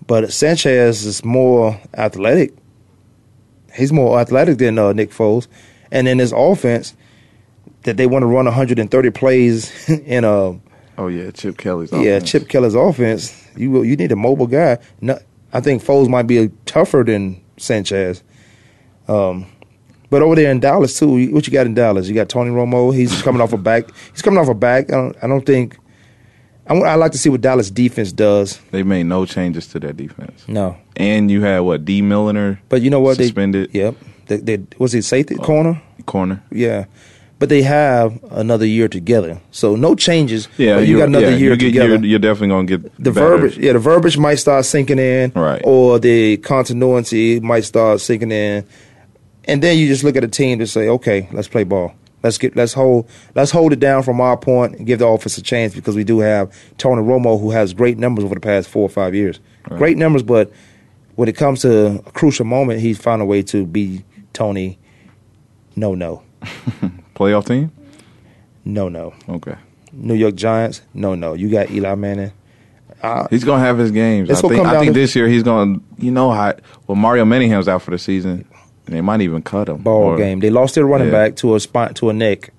[0.07, 2.53] But Sanchez is more athletic.
[3.73, 5.47] He's more athletic than uh, Nick Foles,
[5.91, 6.95] and in his offense,
[7.83, 10.59] that they want to run 130 plays in a
[10.97, 11.91] Oh yeah, Chip Kelly's.
[11.91, 12.31] yeah offense.
[12.31, 13.47] Chip Keller's offense.
[13.57, 14.77] You you need a mobile guy.
[15.01, 15.19] No,
[15.55, 18.21] I think Foles might be tougher than Sanchez.
[19.07, 19.45] Um,
[20.09, 22.09] but over there in Dallas too, what you got in Dallas?
[22.09, 22.93] You got Tony Romo.
[22.93, 23.85] He's coming off a back.
[24.11, 24.91] He's coming off a back.
[24.91, 25.17] I don't.
[25.23, 25.77] I don't think.
[26.67, 28.59] I, I like to see what Dallas defense does.
[28.71, 30.45] They made no changes to their defense.
[30.47, 33.15] No, And you had what D Milliner but you know what?
[33.15, 33.95] suspended They, yep.
[34.25, 35.81] They, they, was it safety corner?
[36.05, 36.43] corner.
[36.51, 36.85] Yeah.
[37.37, 40.47] But they have another year together, so no changes.
[40.57, 41.89] Yeah, you got another yeah, year get, together.
[41.95, 43.37] You're, you're definitely gonna get the better.
[43.37, 45.61] verbiage, yeah, the verbiage might start sinking in, Right.
[45.65, 48.65] Or the continuity might start sinking in,
[49.43, 51.93] and then you just look at a team to say, okay, let's play ball.
[52.23, 55.37] Let's get let's hold let's hold it down from our point and give the offense
[55.37, 58.67] a chance because we do have Tony Romo who has great numbers over the past
[58.67, 60.23] four or five years, great numbers.
[60.23, 60.51] But
[61.15, 64.79] when it comes to a crucial moment, he's found a way to be Tony.
[65.75, 66.23] No, no,
[67.15, 67.71] Playoff team.
[68.65, 69.13] no, no.
[69.29, 69.55] Okay,
[69.93, 70.81] New York Giants.
[70.93, 71.33] No, no.
[71.33, 72.31] You got Eli Manning.
[73.01, 74.29] Uh, he's gonna have his games.
[74.29, 74.65] I think.
[74.65, 75.79] I think this year he's gonna.
[75.97, 76.53] You know how?
[76.87, 78.45] Well, Mario Manningham's out for the season.
[78.87, 79.77] and They might even cut him.
[79.77, 80.39] ball Or- game.
[80.39, 81.13] They lost their running Yeah.
[81.29, 82.51] back to a spine to a neck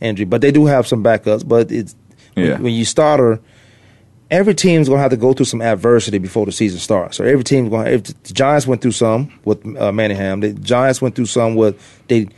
[0.00, 1.46] injury, but they do have some backups.
[1.46, 1.94] But it's
[2.36, 2.52] Yeah.
[2.54, 3.40] when, when you starter,
[4.30, 7.16] every team's gonna have to go through some adversity before the season starts.
[7.16, 7.90] So every team's gonna.
[7.90, 11.76] If the Giants went through some with uh, Manningham, the Giants went through some with
[12.08, 12.28] they.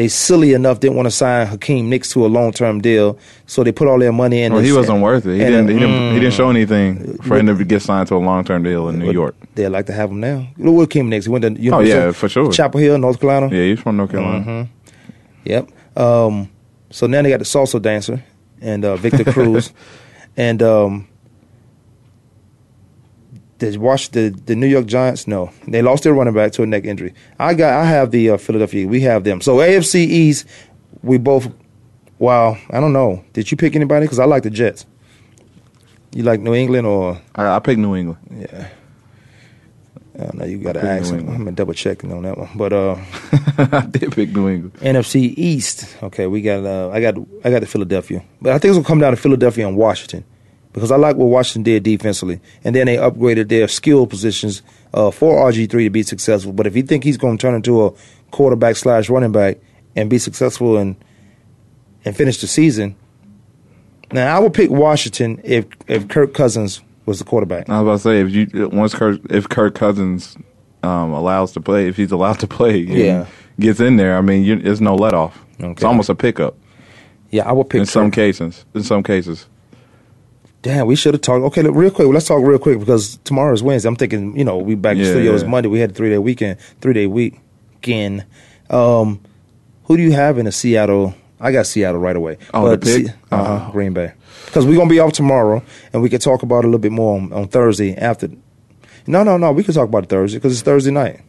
[0.00, 3.62] They silly enough didn't want to sign Hakeem Nicks to a long term deal, so
[3.62, 4.50] they put all their money in.
[4.50, 5.32] Well, this- he wasn't worth it.
[5.32, 5.68] He didn't.
[5.68, 6.14] He didn't.
[6.14, 8.98] He didn't show anything for him to get signed to a long term deal in
[8.98, 9.34] New York.
[9.56, 10.46] They'd like to have him now.
[10.56, 11.26] Look what Hakeem Nicks.
[11.26, 12.50] He went to Oh yeah, for sure.
[12.50, 13.54] Chapel Hill, North Carolina.
[13.54, 14.40] Yeah, he's from North Carolina.
[14.42, 14.72] Mm-hmm.
[15.44, 15.68] Yep.
[15.98, 16.48] Um,
[16.88, 18.24] so now they got the salsa dancer
[18.62, 19.70] and uh, Victor Cruz,
[20.34, 21.08] and um,
[23.60, 25.26] the watch the the New York Giants.
[25.26, 27.14] No, they lost their running back to a neck injury.
[27.38, 28.86] I got I have the uh, Philadelphia.
[28.88, 29.40] We have them.
[29.40, 30.46] So AFC East,
[31.02, 31.52] we both.
[32.18, 33.24] Wow, I don't know.
[33.32, 34.04] Did you pick anybody?
[34.04, 34.84] Because I like the Jets.
[36.12, 38.18] You like New England or I, I picked New England.
[38.30, 38.68] yeah?
[40.16, 40.44] I don't know.
[40.44, 41.12] You got to ask.
[41.12, 42.72] I'm gonna double checking on that one, but.
[42.72, 42.96] uh
[43.58, 44.74] I did pick New England.
[44.80, 45.96] NFC East.
[46.02, 46.64] Okay, we got.
[46.64, 47.14] Uh, I got.
[47.44, 50.24] I got the Philadelphia, but I think it's gonna come down to Philadelphia and Washington
[50.72, 54.62] because I like what Washington did defensively, and then they upgraded their skill positions
[54.94, 56.52] uh, for RG three to be successful.
[56.52, 57.92] But if you think he's going to turn into a
[58.30, 59.58] quarterback slash running back
[59.96, 60.96] and be successful and
[62.04, 62.96] and finish the season,
[64.12, 67.68] now I would pick Washington if if Kirk Cousins was the quarterback.
[67.68, 70.36] I was about to say if you once Kirk if Kirk Cousins
[70.82, 73.26] um, allows to play, if he's allowed to play, Yeah.
[73.58, 74.16] gets in there.
[74.16, 75.44] I mean, you, it's no let off.
[75.58, 76.56] It's almost a pickup
[77.30, 78.64] Yeah, I would pick in some cases.
[78.74, 79.46] In some cases,
[80.62, 81.42] Damn, we should have talked.
[81.46, 82.08] Okay, look, real quick.
[82.08, 83.88] Let's talk real quick because tomorrow is Wednesday.
[83.88, 85.34] I'm thinking, you know, we back in the Yeah, studio.
[85.34, 85.44] It's.
[85.44, 85.68] Monday.
[85.70, 88.26] We had a three day weekend, three day weekend.
[88.68, 89.20] Um,
[89.84, 91.14] who do you have in the Seattle?
[91.40, 92.36] I got Seattle right away.
[92.52, 93.14] Oh, the pick?
[93.32, 93.72] uh huh, Oh.
[93.72, 94.12] Green Bay.
[94.44, 96.92] Because we're gonna be off tomorrow, and we can talk about it a little bit
[96.92, 98.28] more on, on Thursday after.
[99.06, 99.52] No, no, no.
[99.52, 101.20] We can talk about it Thursday because it's Thursday night.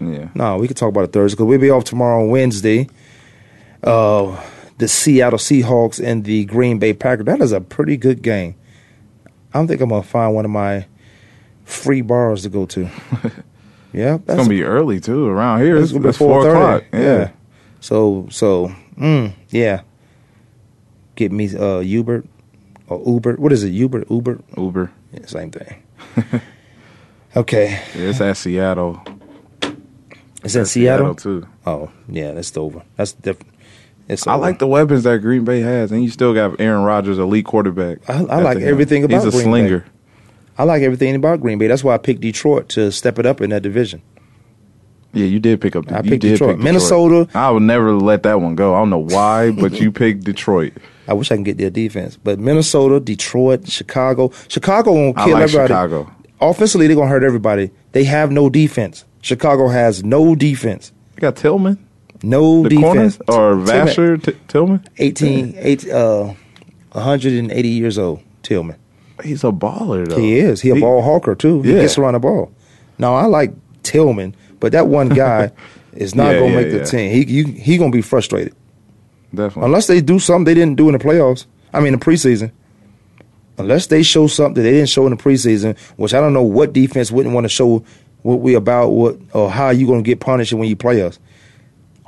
[0.00, 0.28] yeah.
[0.34, 2.88] No, we can talk about it Thursday because we'll be off tomorrow on Wednesday.
[3.84, 4.42] Uh,
[4.78, 7.26] the Seattle Seahawks and the Green Bay Packers.
[7.26, 8.56] That is a pretty good game.
[9.52, 10.86] I don't think I'm gonna find one of my
[11.64, 12.82] free bars to go to.
[13.92, 15.26] yeah, It's gonna be early too.
[15.26, 16.48] Around here, it's, gonna be it's four 4:30.
[16.50, 16.84] o'clock.
[16.92, 17.00] Yeah.
[17.00, 17.30] Yeah.
[17.80, 19.82] So so mm, yeah.
[21.16, 22.26] Get me uh Hubert
[22.88, 23.34] or Uber.
[23.36, 23.70] What is it?
[23.70, 24.40] Hubert, Uber?
[24.56, 24.90] Uber.
[25.12, 25.82] Yeah, same thing.
[27.36, 27.82] okay.
[27.94, 29.02] Yeah, it's at Seattle.
[30.42, 31.14] It's in At Seattle?
[31.14, 31.46] too.
[31.66, 32.82] Oh, yeah, that's over.
[32.96, 33.52] That's different.
[34.10, 37.18] It's I like the weapons that Green Bay has, and you still got Aaron Rodgers,
[37.18, 37.98] elite quarterback.
[38.08, 39.50] I- I like everything about He's a Green Bay.
[39.50, 39.84] slinger.
[40.58, 41.68] I like everything about Green Bay.
[41.68, 44.02] That's why I picked Detroit to step it up in that division.
[45.12, 45.90] Yeah, you did pick up.
[45.90, 46.56] I you picked did Detroit.
[46.56, 48.74] pick Minnesota- I would never let that one go.
[48.74, 50.72] I don't know why, but you picked Detroit.
[51.08, 55.32] I wish I can get their defense, but Minnesota, Detroit, Chicago, Chicago won't I kill
[55.34, 55.68] like everybody.
[55.68, 56.12] Chicago.
[56.40, 57.70] Offensively, they're gonna hurt everybody.
[57.92, 59.04] They have no defense.
[59.20, 60.92] Chicago has no defense.
[61.16, 61.78] You got Tillman,
[62.22, 63.16] No the defense.
[63.26, 64.84] corner, or Tillman, Vasher T- Tillman.
[64.98, 66.32] 18, eight, uh,
[66.92, 68.20] 180 years old.
[68.42, 68.76] Tillman.
[69.22, 70.16] He's a baller though.
[70.18, 70.60] He is.
[70.62, 71.62] He a ball hawker too.
[71.62, 71.82] He Yeah.
[71.82, 72.50] gets around the ball.
[72.98, 73.52] Now, I like
[73.82, 75.50] Tillman, but that one guy
[75.94, 76.84] is not Yeah, going to yeah, make the yeah.
[76.84, 77.12] team.
[77.12, 78.54] He you, he going to be frustrated
[79.34, 79.64] Definitely.
[79.66, 81.46] unless they do something they didn't do in the playoffs.
[81.72, 82.50] I mean, the preseason.
[83.58, 86.72] Unless they show something they didn't show in the preseason, which I don't know what
[86.72, 87.84] defense wouldn't want to show
[88.22, 91.18] what we about, what or how you going to get punished when you play us.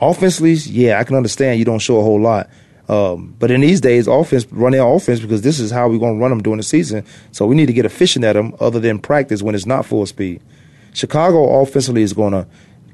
[0.03, 2.51] Offensively, yeah, I can understand you don't show a whole lot.
[2.89, 6.17] Um, but in these days, offense run their offense because this is how we're going
[6.17, 7.05] to run them during the season.
[7.31, 10.05] So we need to get efficient at them, other than practice when it's not full
[10.05, 10.43] speed.
[10.93, 12.47] Chicago offensively is going to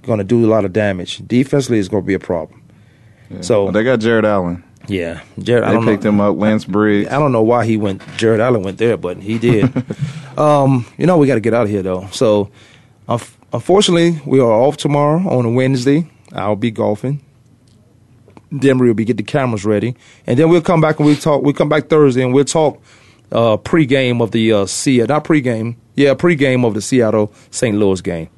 [0.03, 1.19] going to do a lot of damage.
[1.27, 2.63] Defensively is going to be a problem.
[3.41, 4.63] So Well, they got Jared Allen.
[4.87, 5.65] yeah, Jared.
[5.65, 6.11] I They don't picked know.
[6.11, 6.37] him up.
[6.37, 7.09] Lance Briggs.
[7.11, 8.03] I don't know why he went.
[8.17, 9.71] Jared Allen went there, but he did.
[10.39, 12.07] um, you know, we got to get out of here though.
[12.13, 12.51] So,
[13.09, 16.07] unf- unfortunately, we are off tomorrow on a Wednesday.
[16.33, 17.21] I'll be golfing.
[18.51, 19.95] Then we'll be get the cameras ready,
[20.27, 21.43] and then we'll come back and we will talk.
[21.43, 22.81] We'll come back Thursday and we'll talk
[23.31, 27.77] uh, pregame of the uh, Seattle, not pregame, yeah, pregame of the Seattle St.
[27.77, 28.31] Louis game.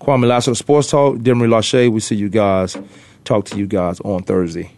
[0.00, 1.90] Kwame Lassiter, Sports Talk, Demery Lachey.
[1.90, 2.76] We see you guys.
[3.24, 4.77] Talk to you guys on Thursday.